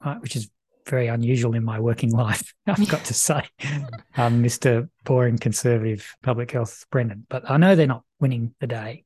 [0.04, 0.20] right?
[0.22, 0.50] Which is
[0.88, 3.44] very unusual in my working life, I've got to say,
[4.18, 4.90] um, Mr.
[5.04, 7.26] Boring Conservative Public Health Brendan.
[7.30, 9.06] But I know they're not winning the day.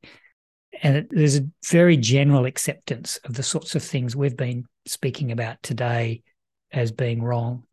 [0.82, 5.32] And it, there's a very general acceptance of the sorts of things we've been speaking
[5.32, 6.24] about today
[6.72, 7.64] as being wrong,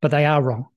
[0.00, 0.68] but they are wrong.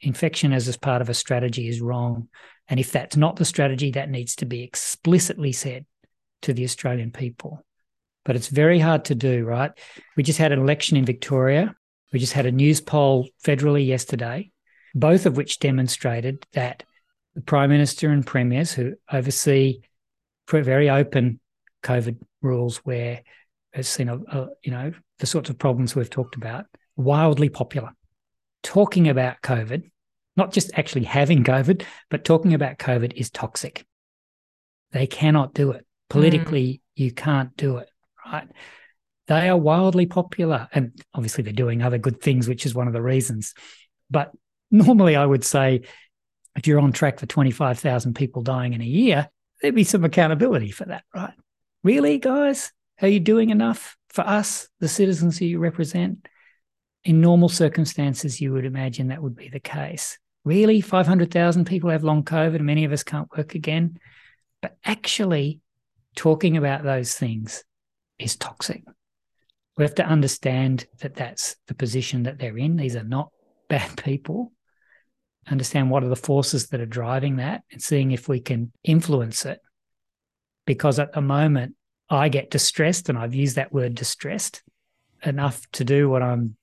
[0.00, 2.28] Infection as a part of a strategy is wrong.
[2.68, 5.86] And if that's not the strategy, that needs to be explicitly said
[6.42, 7.64] to the Australian people.
[8.24, 9.70] But it's very hard to do, right?
[10.16, 11.74] We just had an election in Victoria.
[12.12, 14.50] We just had a Newspoll federally yesterday,
[14.94, 16.82] both of which demonstrated that
[17.34, 19.80] the Prime Minister and Premiers who oversee
[20.50, 21.40] very open
[21.82, 23.22] COVID rules where
[23.72, 27.90] has seen a, a, you know the sorts of problems we've talked about wildly popular.
[28.62, 29.90] Talking about COVID,
[30.36, 33.84] not just actually having COVID, but talking about COVID is toxic.
[34.92, 35.86] They cannot do it.
[36.08, 36.80] Politically, mm.
[36.94, 37.88] you can't do it,
[38.24, 38.48] right?
[39.28, 40.68] They are wildly popular.
[40.72, 43.54] And obviously, they're doing other good things, which is one of the reasons.
[44.10, 44.32] But
[44.70, 45.82] normally, I would say
[46.56, 49.28] if you're on track for 25,000 people dying in a year,
[49.60, 51.34] there'd be some accountability for that, right?
[51.82, 52.72] Really, guys?
[53.02, 56.26] Are you doing enough for us, the citizens who you represent?
[57.06, 60.18] In normal circumstances, you would imagine that would be the case.
[60.44, 64.00] Really, 500,000 people have long COVID, and many of us can't work again.
[64.60, 65.60] But actually,
[66.16, 67.62] talking about those things
[68.18, 68.82] is toxic.
[69.76, 72.74] We have to understand that that's the position that they're in.
[72.76, 73.30] These are not
[73.68, 74.52] bad people.
[75.48, 79.44] Understand what are the forces that are driving that and seeing if we can influence
[79.46, 79.60] it.
[80.66, 81.76] Because at the moment,
[82.10, 84.64] I get distressed, and I've used that word distressed
[85.22, 86.56] enough to do what I'm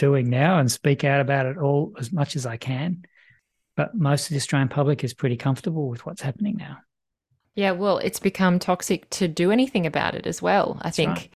[0.00, 3.04] doing now and speak out about it all as much as I can.
[3.76, 6.78] But most of the Australian public is pretty comfortable with what's happening now.
[7.54, 10.78] Yeah, well, it's become toxic to do anything about it as well.
[10.80, 11.30] I That's think right.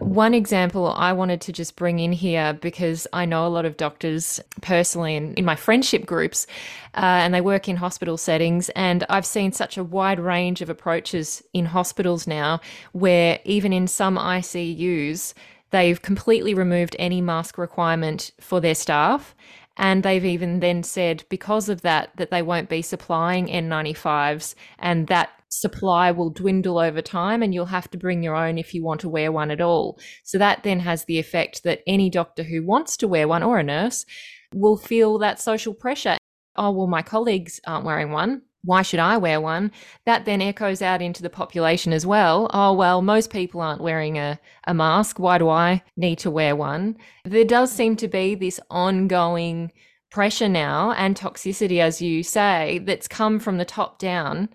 [0.00, 3.76] One example I wanted to just bring in here because I know a lot of
[3.76, 6.48] doctors personally and in my friendship groups,
[6.96, 8.70] uh, and they work in hospital settings.
[8.70, 12.60] And I've seen such a wide range of approaches in hospitals now
[12.90, 15.32] where even in some ICUs,
[15.74, 19.34] they've completely removed any mask requirement for their staff.
[19.76, 25.08] And they've even then said because of that, that they won't be supplying N95s and
[25.08, 28.84] that supply will dwindle over time and you'll have to bring your own if you
[28.84, 29.98] want to wear one at all.
[30.22, 33.58] So that then has the effect that any doctor who wants to wear one or
[33.58, 34.06] a nurse
[34.54, 36.18] will feel that social pressure.
[36.54, 38.42] Oh, well, my colleagues aren't wearing one.
[38.64, 39.70] Why should I wear one?
[40.06, 42.50] That then echoes out into the population as well.
[42.52, 45.18] Oh, well, most people aren't wearing a, a mask.
[45.18, 46.96] Why do I need to wear one?
[47.24, 49.72] There does seem to be this ongoing
[50.10, 54.48] pressure now and toxicity, as you say, that's come from the top down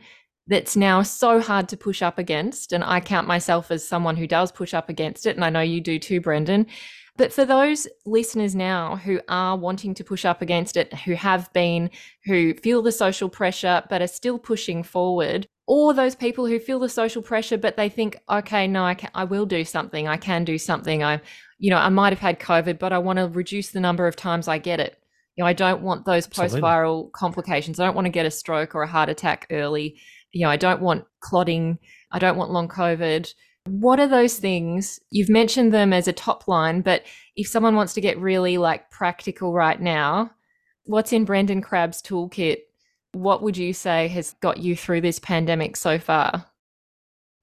[0.50, 2.74] that's now so hard to push up against.
[2.74, 5.36] And I count myself as someone who does push up against it.
[5.36, 6.66] And I know you do too, Brendan.
[7.20, 11.52] But for those listeners now who are wanting to push up against it, who have
[11.52, 11.90] been,
[12.24, 16.80] who feel the social pressure, but are still pushing forward, or those people who feel
[16.80, 20.08] the social pressure, but they think, okay, no, I, can, I will do something.
[20.08, 21.04] I can do something.
[21.04, 21.20] I,
[21.58, 24.16] you know, I might have had COVID, but I want to reduce the number of
[24.16, 24.98] times I get it.
[25.36, 27.82] You know, I don't want those post viral complications.
[27.82, 29.98] I don't want to get a stroke or a heart attack early
[30.32, 31.80] you know, I don't want clotting,
[32.12, 33.34] I don't want long COVID.
[33.70, 35.00] What are those things?
[35.12, 37.04] You've mentioned them as a top line, but
[37.36, 40.32] if someone wants to get really like practical right now,
[40.86, 42.62] what's in Brendan Crabb's toolkit?
[43.12, 46.46] What would you say has got you through this pandemic so far?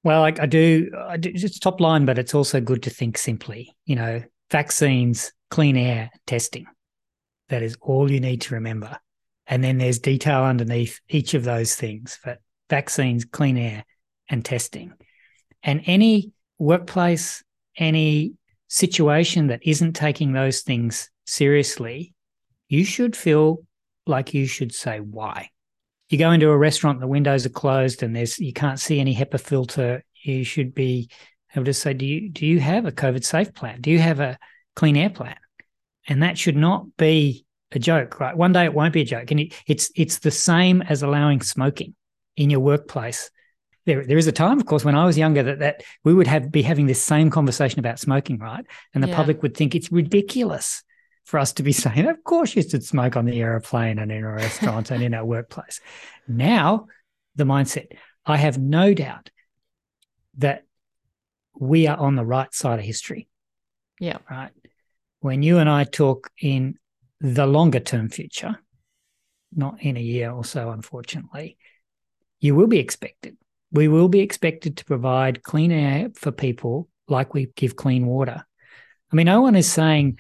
[0.03, 0.91] Well, I, I do.
[1.09, 1.31] I do.
[1.35, 3.77] It's top line, but it's also good to think simply.
[3.85, 6.66] You know, vaccines, clean air, testing.
[7.49, 8.99] That is all you need to remember.
[9.47, 12.18] And then there's detail underneath each of those things.
[12.24, 13.85] But vaccines, clean air,
[14.29, 14.93] and testing.
[15.66, 17.42] And any workplace,
[17.76, 18.34] any
[18.68, 22.14] situation that isn't taking those things seriously,
[22.68, 23.64] you should feel
[24.06, 25.50] like you should say why.
[26.08, 29.14] You go into a restaurant, the windows are closed, and there's you can't see any
[29.14, 30.04] HEPA filter.
[30.22, 31.10] You should be
[31.54, 33.80] able to say, do you do you have a COVID safe plan?
[33.80, 34.38] Do you have a
[34.76, 35.36] clean air plan?
[36.06, 38.36] And that should not be a joke, right?
[38.36, 41.40] One day it won't be a joke, and it, it's it's the same as allowing
[41.42, 41.96] smoking
[42.36, 43.30] in your workplace.
[43.87, 46.26] There, there is a time, of course, when I was younger that, that we would
[46.26, 48.66] have be having this same conversation about smoking, right?
[48.93, 49.16] And the yeah.
[49.16, 50.82] public would think it's ridiculous
[51.24, 54.24] for us to be saying, of course you should smoke on the aeroplane and in
[54.24, 55.80] a restaurant and in our workplace.
[56.26, 56.89] Now,
[57.37, 57.93] the mindset,
[58.24, 59.30] I have no doubt
[60.39, 60.64] that
[61.59, 63.28] we are on the right side of history.
[64.01, 64.18] Yeah.
[64.30, 64.51] Right.
[65.20, 66.78] When you and I talk in
[67.20, 68.59] the longer term future,
[69.55, 71.57] not in a year or so, unfortunately,
[72.41, 73.37] you will be expected.
[73.72, 78.44] We will be expected to provide clean air for people like we give clean water.
[79.12, 80.18] I mean, no one is saying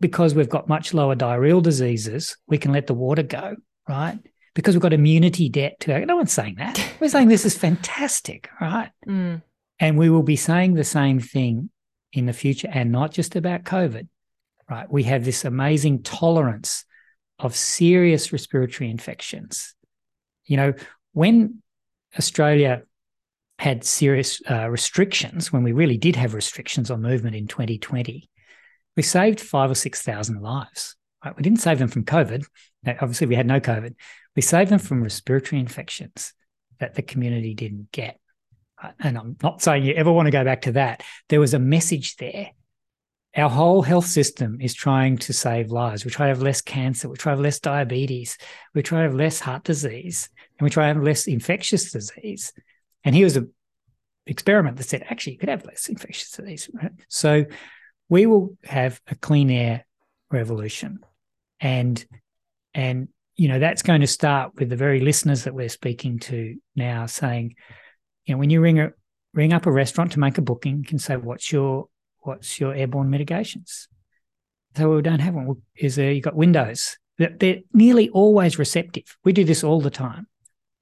[0.00, 3.56] because we've got much lower diarrheal diseases, we can let the water go,
[3.88, 4.18] right?
[4.54, 6.84] Because we've got immunity debt to no one's saying that.
[7.00, 8.90] We're saying this is fantastic, right?
[9.06, 9.42] Mm.
[9.80, 11.70] And we will be saying the same thing
[12.12, 14.08] in the future and not just about COVID,
[14.68, 14.90] right?
[14.90, 16.84] We have this amazing tolerance
[17.38, 19.74] of serious respiratory infections.
[20.44, 20.74] You know,
[21.12, 21.62] when
[22.18, 22.82] Australia
[23.58, 28.28] had serious uh, restrictions, when we really did have restrictions on movement in 2020,
[28.96, 30.96] we saved five or 6,000 lives.
[31.24, 31.36] Right?
[31.36, 32.44] We didn't save them from COVID.
[32.86, 33.94] Obviously, we had no COVID.
[34.36, 36.32] We saved them from respiratory infections
[36.78, 38.20] that the community didn't get.
[39.00, 41.02] And I'm not saying you ever want to go back to that.
[41.28, 42.50] There was a message there
[43.36, 46.04] our whole health system is trying to save lives.
[46.04, 47.08] We try to have less cancer.
[47.08, 48.38] We try to have less diabetes.
[48.74, 50.28] We try to have less heart disease,
[50.58, 52.52] and we try have less infectious disease.
[53.04, 53.52] And here was an
[54.26, 56.68] experiment that said actually you could have less infectious disease.
[56.72, 56.92] Right?
[57.08, 57.44] So
[58.08, 59.86] we will have a clean air
[60.30, 61.00] revolution,
[61.60, 62.04] and
[62.74, 66.56] and you know that's going to start with the very listeners that we're speaking to
[66.74, 67.54] now, saying,
[68.24, 68.90] you know, when you ring a
[69.34, 71.88] ring up a restaurant to make a booking, you can say, "What's your
[72.20, 73.88] what's your airborne mitigations?
[74.76, 75.62] So we don't have one.
[75.76, 76.98] Is there, you've got windows.
[77.18, 79.16] They're nearly always receptive.
[79.24, 80.28] We do this all the time.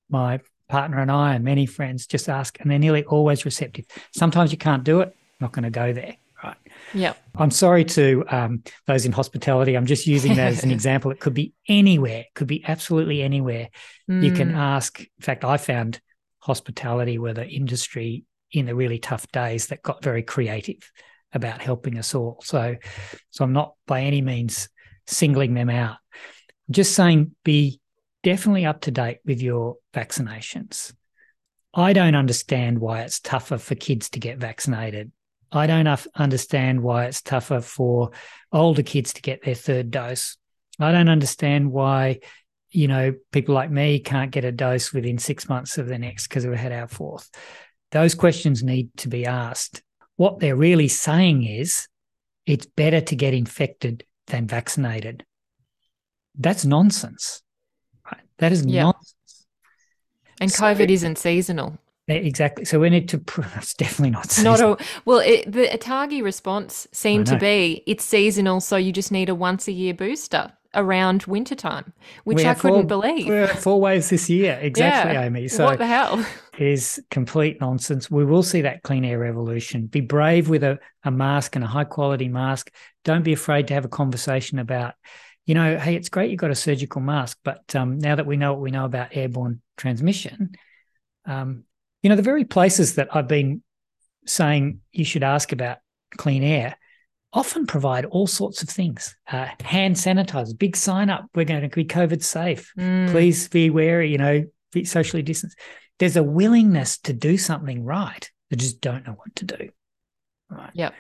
[0.09, 3.87] My partner and I and many friends just ask, and they're nearly always receptive.
[4.15, 6.17] Sometimes you can't do it, not going to go there.
[6.43, 6.57] Right.
[6.93, 7.15] Yeah.
[7.37, 9.77] I'm sorry to um, those in hospitality.
[9.77, 11.11] I'm just using that as an example.
[11.11, 13.69] It could be anywhere, it could be absolutely anywhere.
[14.11, 14.23] Mm.
[14.23, 14.57] You can hmm.
[14.57, 15.01] ask.
[15.01, 16.01] In fact, I found
[16.41, 20.91] hospitality were the industry in the really tough days that got very creative
[21.33, 22.41] about helping us all.
[22.45, 22.77] So,
[23.31, 24.69] so I'm not by any means
[25.07, 25.97] singling them out.
[26.69, 27.81] I'm just saying be
[28.27, 30.93] definitely up to date with your vaccinations.
[31.73, 35.13] I don't understand why it's tougher for kids to get vaccinated
[35.53, 38.11] I don't understand why it's tougher for
[38.53, 40.37] older kids to get their third dose.
[40.81, 42.21] I don't understand why,
[42.71, 46.29] you know, people like me can't get a dose within six months of the next
[46.29, 47.31] because we had our fourth.
[47.93, 49.83] Those questions need to be asked.
[50.17, 51.87] What they're really saying is
[52.45, 55.25] it's better to get infected than vaccinated.
[56.37, 57.43] That's nonsense.
[58.39, 58.85] That is yeah.
[58.85, 59.47] nonsense.
[60.41, 61.79] And so, COVID isn't seasonal.
[62.09, 62.65] Eh, exactly.
[62.65, 63.23] So we need to.
[63.57, 64.59] It's definitely not seasonal.
[64.71, 65.19] Not a well.
[65.19, 69.67] It, the ATAGI response seemed to be it's seasonal, so you just need a once
[69.67, 71.93] a year booster around wintertime,
[72.25, 73.51] which I couldn't four, believe.
[73.51, 74.61] Four waves this year.
[74.67, 75.25] Exactly, yeah.
[75.25, 75.49] Amy.
[75.49, 76.25] So what the hell?
[76.59, 78.11] Is complete nonsense.
[78.11, 79.87] We will see that clean air revolution.
[79.87, 82.71] Be brave with a, a mask and a high quality mask.
[83.05, 84.95] Don't be afraid to have a conversation about,
[85.47, 88.37] you know, hey, it's great you've got a surgical mask, but um, now that we
[88.37, 90.53] know what we know about airborne transmission,
[91.25, 91.65] um,
[92.03, 93.63] you know, the very places that I've been
[94.27, 95.79] saying you should ask about
[96.17, 96.77] clean air
[97.33, 99.17] often provide all sorts of things.
[99.31, 101.27] Uh, hand sanitizers, big sign up.
[101.35, 102.73] We're going to be COVID safe.
[102.79, 103.11] Mm.
[103.11, 105.59] Please be wary, you know, be socially distanced.
[105.99, 108.31] There's a willingness to do something right.
[108.51, 109.69] They just don't know what to do.
[110.51, 110.71] Right.
[110.75, 110.91] Yeah.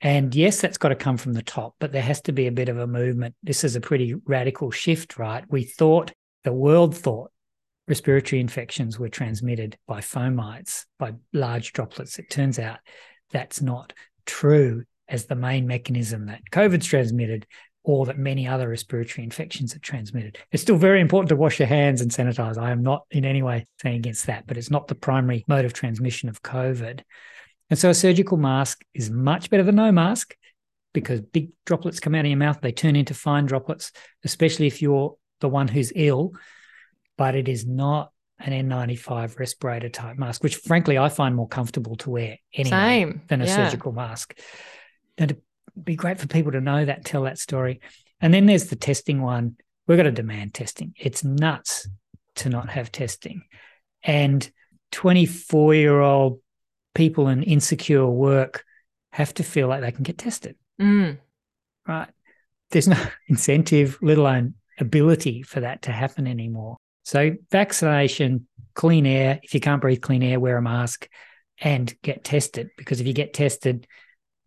[0.00, 2.52] And yes, that's got to come from the top, but there has to be a
[2.52, 3.34] bit of a movement.
[3.42, 5.44] This is a pretty radical shift, right?
[5.48, 6.12] We thought,
[6.44, 7.32] the world thought
[7.88, 12.18] respiratory infections were transmitted by fomites, by large droplets.
[12.18, 12.78] It turns out
[13.30, 13.92] that's not
[14.26, 17.46] true as the main mechanism that COVID's transmitted
[17.84, 20.36] or that many other respiratory infections are transmitted.
[20.50, 22.58] It's still very important to wash your hands and sanitize.
[22.58, 25.64] I am not in any way saying against that, but it's not the primary mode
[25.64, 27.02] of transmission of COVID.
[27.70, 30.36] And so a surgical mask is much better than no mask
[30.92, 33.92] because big droplets come out of your mouth, they turn into fine droplets,
[34.24, 36.32] especially if you're the one who's ill.
[37.18, 41.96] But it is not an N95 respirator type mask, which frankly I find more comfortable
[41.96, 43.22] to wear anyway Same.
[43.28, 43.56] than a yeah.
[43.56, 44.38] surgical mask.
[45.18, 45.42] And it'd
[45.82, 47.80] be great for people to know that, tell that story.
[48.20, 49.56] And then there's the testing one.
[49.86, 50.94] We've got to demand testing.
[50.98, 51.88] It's nuts
[52.36, 53.42] to not have testing.
[54.02, 54.48] And
[54.92, 56.40] 24 year old
[56.96, 58.64] people in insecure work
[59.12, 60.56] have to feel like they can get tested.
[60.80, 61.18] Mm.
[61.86, 62.08] Right.
[62.70, 66.78] There's no incentive, let alone ability for that to happen anymore.
[67.04, 69.38] So, vaccination, clean air.
[69.42, 71.08] If you can't breathe clean air, wear a mask
[71.60, 72.70] and get tested.
[72.76, 73.86] Because if you get tested,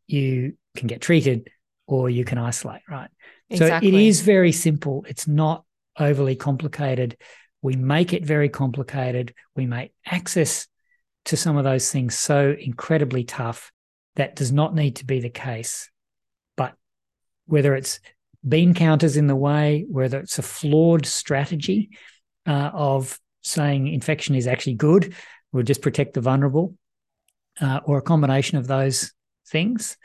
[0.08, 1.50] you can get treated
[1.88, 3.10] or you can isolate, right?
[3.50, 3.92] Exactly.
[3.92, 5.06] So, it is very simple.
[5.08, 5.64] It's not
[5.98, 7.16] overly complicated.
[7.62, 9.34] We make it very complicated.
[9.56, 10.68] We make access
[11.30, 13.72] to some of those things so incredibly tough
[14.16, 15.90] that does not need to be the case.
[16.58, 16.74] But
[17.46, 18.00] whether it's
[18.48, 21.92] bean counters in the way, whether it's a flawed strategy
[22.48, 25.14] uh, of saying infection is actually good,
[25.52, 26.76] we'll just protect the vulnerable,
[27.62, 29.12] uh, or a combination of those
[29.48, 29.98] things.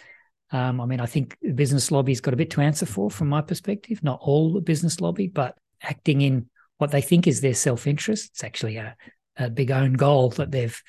[0.50, 3.28] Um, I mean, I think the business lobby's got a bit to answer for from
[3.28, 7.54] my perspective, not all the business lobby, but acting in what they think is their
[7.54, 8.30] self interest.
[8.32, 8.94] It's actually a,
[9.36, 10.80] a big own goal that they've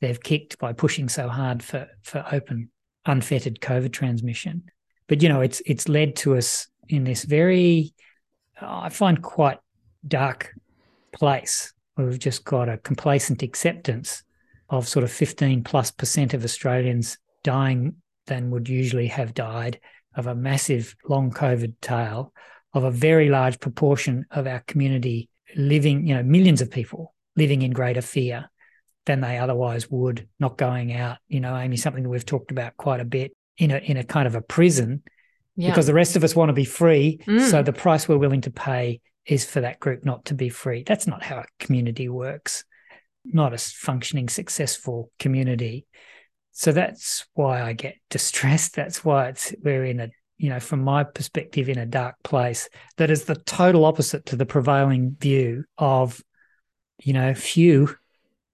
[0.00, 2.70] they've kicked by pushing so hard for for open,
[3.06, 4.64] unfettered COVID transmission.
[5.06, 7.92] But you know, it's it's led to us in this very,
[8.60, 9.58] I find quite
[10.06, 10.54] dark
[11.12, 14.22] place where we've just got a complacent acceptance
[14.70, 17.96] of sort of 15 plus percent of Australians dying
[18.26, 19.80] than would usually have died,
[20.14, 22.32] of a massive long COVID tail,
[22.74, 27.62] of a very large proportion of our community living, you know, millions of people living
[27.62, 28.50] in greater fear
[29.08, 31.16] than they otherwise would, not going out.
[31.28, 34.04] You know, Amy, something that we've talked about quite a bit in a in a
[34.04, 35.02] kind of a prison,
[35.56, 35.70] yeah.
[35.70, 37.18] because the rest of us want to be free.
[37.26, 37.50] Mm.
[37.50, 40.84] So the price we're willing to pay is for that group not to be free.
[40.86, 42.64] That's not how a community works.
[43.24, 45.86] Not a functioning, successful community.
[46.52, 48.76] So that's why I get distressed.
[48.76, 52.68] That's why it's we're in a you know, from my perspective, in a dark place
[52.96, 56.22] that is the total opposite to the prevailing view of,
[57.02, 57.92] you know, few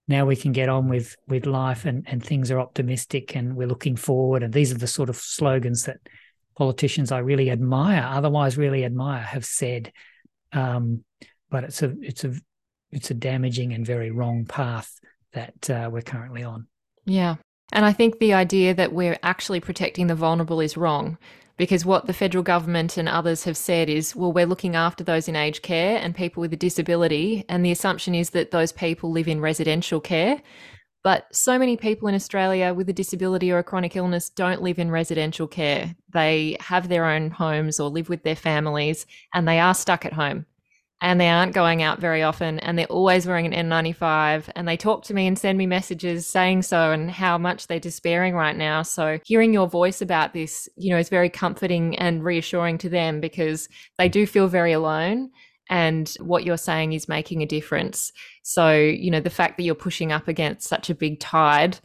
[0.06, 3.68] now we can get on with with life and and things are optimistic and we're
[3.68, 4.42] looking forward.
[4.42, 5.98] And these are the sort of slogans that
[6.56, 9.92] politicians I really admire otherwise really admire have said.
[10.52, 11.04] Um,
[11.50, 12.34] but it's a it's a
[12.92, 15.00] it's a damaging and very wrong path
[15.32, 16.68] that uh, we're currently on.
[17.06, 17.36] Yeah.
[17.72, 21.18] And I think the idea that we're actually protecting the vulnerable is wrong
[21.56, 25.28] because what the federal government and others have said is, well, we're looking after those
[25.28, 27.44] in aged care and people with a disability.
[27.48, 30.42] And the assumption is that those people live in residential care.
[31.04, 34.78] But so many people in Australia with a disability or a chronic illness don't live
[34.78, 35.94] in residential care.
[36.08, 40.14] They have their own homes or live with their families and they are stuck at
[40.14, 40.46] home.
[41.04, 44.78] And they aren't going out very often and they're always wearing an N95 and they
[44.78, 48.56] talk to me and send me messages saying so and how much they're despairing right
[48.56, 48.80] now.
[48.80, 53.20] So hearing your voice about this, you know, is very comforting and reassuring to them
[53.20, 53.68] because
[53.98, 55.30] they do feel very alone
[55.68, 58.10] and what you're saying is making a difference.
[58.42, 61.78] So, you know, the fact that you're pushing up against such a big tide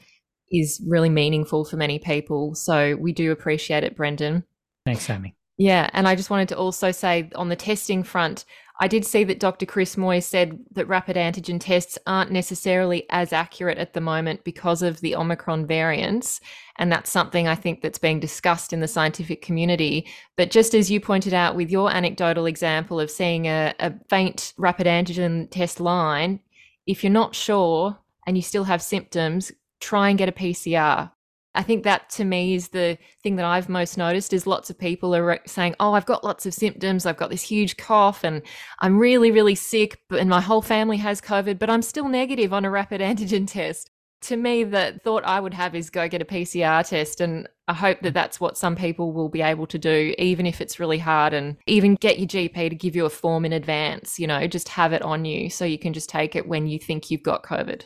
[0.50, 2.56] is really meaningful for many people.
[2.56, 4.46] So we do appreciate it, Brendan.
[4.86, 5.36] Thanks, Amy.
[5.58, 5.90] Yeah.
[5.92, 8.46] And I just wanted to also say on the testing front,
[8.82, 9.66] I did see that Dr.
[9.66, 14.82] Chris Moy said that rapid antigen tests aren't necessarily as accurate at the moment because
[14.82, 16.40] of the Omicron variants.
[16.78, 20.08] And that's something I think that's being discussed in the scientific community.
[20.38, 24.54] But just as you pointed out with your anecdotal example of seeing a, a faint
[24.58, 26.40] rapid antigen test line,
[26.88, 29.52] if you're not sure and you still have symptoms,
[29.82, 31.12] try and get a PCR
[31.56, 34.78] I think that to me is the thing that I've most noticed is lots of
[34.78, 37.06] people are uh, saying, "Oh, I've got lots of symptoms.
[37.06, 38.42] I've got this huge cough and
[38.80, 42.66] I'm really really sick and my whole family has COVID, but I'm still negative on
[42.66, 43.90] a rapid antigen test."
[44.24, 47.74] To me, the thought I would have is go get a PCR test and I
[47.74, 50.98] hope that that's what some people will be able to do even if it's really
[50.98, 54.46] hard and even get your GP to give you a form in advance, you know,
[54.46, 57.24] just have it on you so you can just take it when you think you've
[57.24, 57.84] got COVID.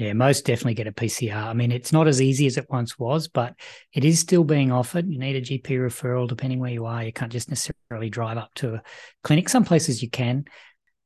[0.00, 1.48] Yeah, most definitely get a PCR.
[1.48, 3.54] I mean, it's not as easy as it once was, but
[3.92, 5.06] it is still being offered.
[5.06, 7.04] You need a GP referral depending where you are.
[7.04, 8.82] You can't just necessarily drive up to a
[9.22, 9.50] clinic.
[9.50, 10.46] Some places you can,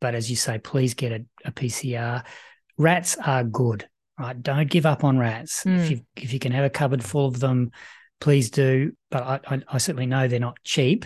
[0.01, 2.25] but as you say, please get a, a PCR.
[2.79, 4.41] RATs are good, right?
[4.41, 5.65] Don't give up on RATs.
[5.65, 5.81] Mm.
[5.81, 7.73] If you if you can have a cupboard full of them,
[8.21, 8.93] please do.
[9.11, 11.05] But I, I, I certainly know they're not cheap,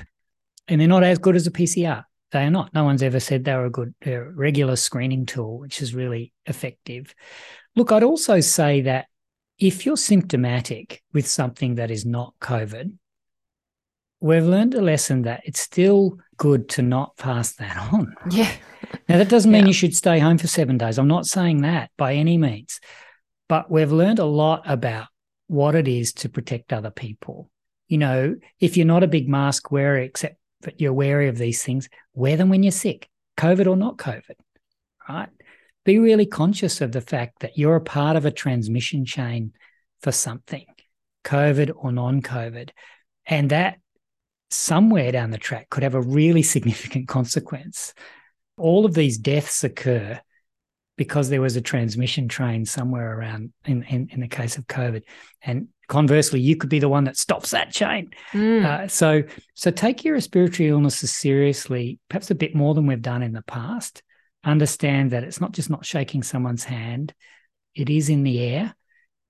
[0.68, 2.04] and they're not as good as a PCR.
[2.32, 2.74] They are not.
[2.74, 7.14] No one's ever said they were a good regular screening tool, which is really effective.
[7.78, 9.06] Look, I'd also say that
[9.56, 12.92] if you're symptomatic with something that is not COVID,
[14.20, 18.16] we've learned a lesson that it's still good to not pass that on.
[18.32, 18.50] Yeah.
[19.08, 19.68] Now, that doesn't mean yeah.
[19.68, 20.98] you should stay home for seven days.
[20.98, 22.80] I'm not saying that by any means,
[23.48, 25.06] but we've learned a lot about
[25.46, 27.48] what it is to protect other people.
[27.86, 31.62] You know, if you're not a big mask wearer, except that you're wary of these
[31.62, 34.34] things, wear them when you're sick, COVID or not COVID,
[35.08, 35.28] right?
[35.88, 39.54] Be really conscious of the fact that you're a part of a transmission chain
[40.02, 40.66] for something,
[41.24, 42.68] COVID or non COVID.
[43.24, 43.78] And that
[44.50, 47.94] somewhere down the track could have a really significant consequence.
[48.58, 50.20] All of these deaths occur
[50.98, 55.04] because there was a transmission train somewhere around in, in, in the case of COVID.
[55.40, 58.10] And conversely, you could be the one that stops that chain.
[58.34, 58.64] Mm.
[58.66, 59.22] Uh, so,
[59.54, 63.40] so take your respiratory illnesses seriously, perhaps a bit more than we've done in the
[63.40, 64.02] past
[64.44, 67.14] understand that it's not just not shaking someone's hand,
[67.74, 68.74] it is in the air.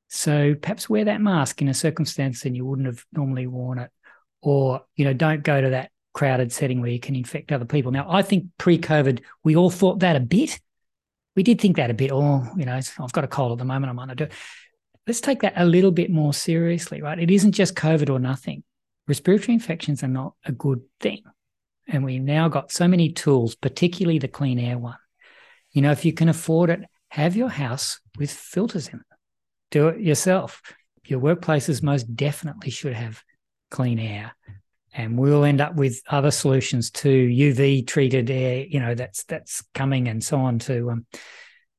[0.09, 3.90] So perhaps wear that mask in a circumstance and you wouldn't have normally worn it.
[4.40, 7.93] Or, you know, don't go to that crowded setting where you can infect other people.
[7.93, 10.59] Now, I think pre COVID, we all thought that a bit.
[11.36, 12.10] We did think that a bit.
[12.10, 13.90] Oh, you know, I've got a cold at the moment.
[13.90, 14.32] I might not do it.
[15.06, 17.18] Let's take that a little bit more seriously, right?
[17.18, 18.62] It isn't just COVID or nothing.
[19.06, 21.22] Respiratory infections are not a good thing.
[21.89, 24.98] And we've now got so many tools, particularly the clean air one.
[25.73, 29.06] You know, if you can afford it, have your house with filters in it.
[29.70, 30.60] Do it yourself.
[31.06, 33.23] Your workplaces most definitely should have
[33.70, 34.35] clean air.
[34.93, 39.62] And we'll end up with other solutions to UV treated air, you know, that's that's
[39.74, 41.06] coming and so on to um,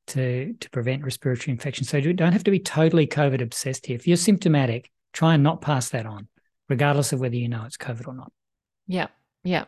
[0.08, 1.86] to to prevent respiratory infection.
[1.86, 3.96] So you don't have to be totally COVID obsessed here.
[3.96, 6.28] If you're symptomatic, try and not pass that on,
[6.70, 8.32] regardless of whether you know it's COVID or not.
[8.88, 9.08] Yeah.
[9.44, 9.66] Yeah.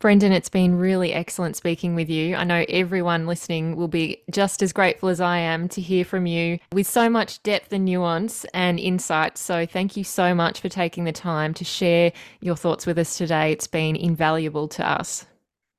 [0.00, 2.34] Brendan, it's been really excellent speaking with you.
[2.36, 6.26] I know everyone listening will be just as grateful as I am to hear from
[6.26, 9.38] you with so much depth and nuance and insight.
[9.38, 13.16] So, thank you so much for taking the time to share your thoughts with us
[13.16, 13.52] today.
[13.52, 15.24] It's been invaluable to us.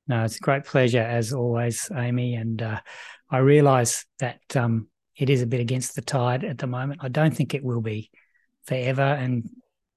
[0.08, 2.34] No, it's a great pleasure as always, Amy.
[2.34, 2.80] And uh,
[3.30, 7.00] I realise that um, it is a bit against the tide at the moment.
[7.02, 8.10] I don't think it will be
[8.66, 9.02] forever.
[9.02, 9.48] And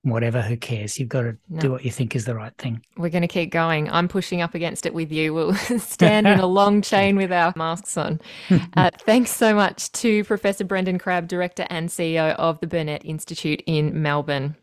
[0.04, 1.00] whatever, who cares?
[1.00, 1.60] You've got to no.
[1.60, 2.82] do what you think is the right thing.
[2.98, 3.92] We're going to keep going.
[3.92, 5.34] I'm pushing up against it with you.
[5.34, 8.20] We'll stand in a long chain with our masks on.
[8.76, 13.62] Uh, thanks so much to Professor Brendan Crabb, Director and CEO of the Burnet Institute
[13.66, 14.56] in Melbourne.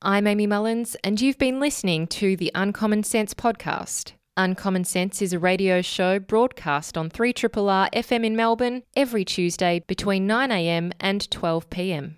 [0.00, 4.12] I'm Amy Mullins, and you've been listening to the Uncommon Sense podcast.
[4.36, 10.28] Uncommon Sense is a radio show broadcast on 3RRR FM in Melbourne every Tuesday between
[10.28, 12.14] 9am and 12pm.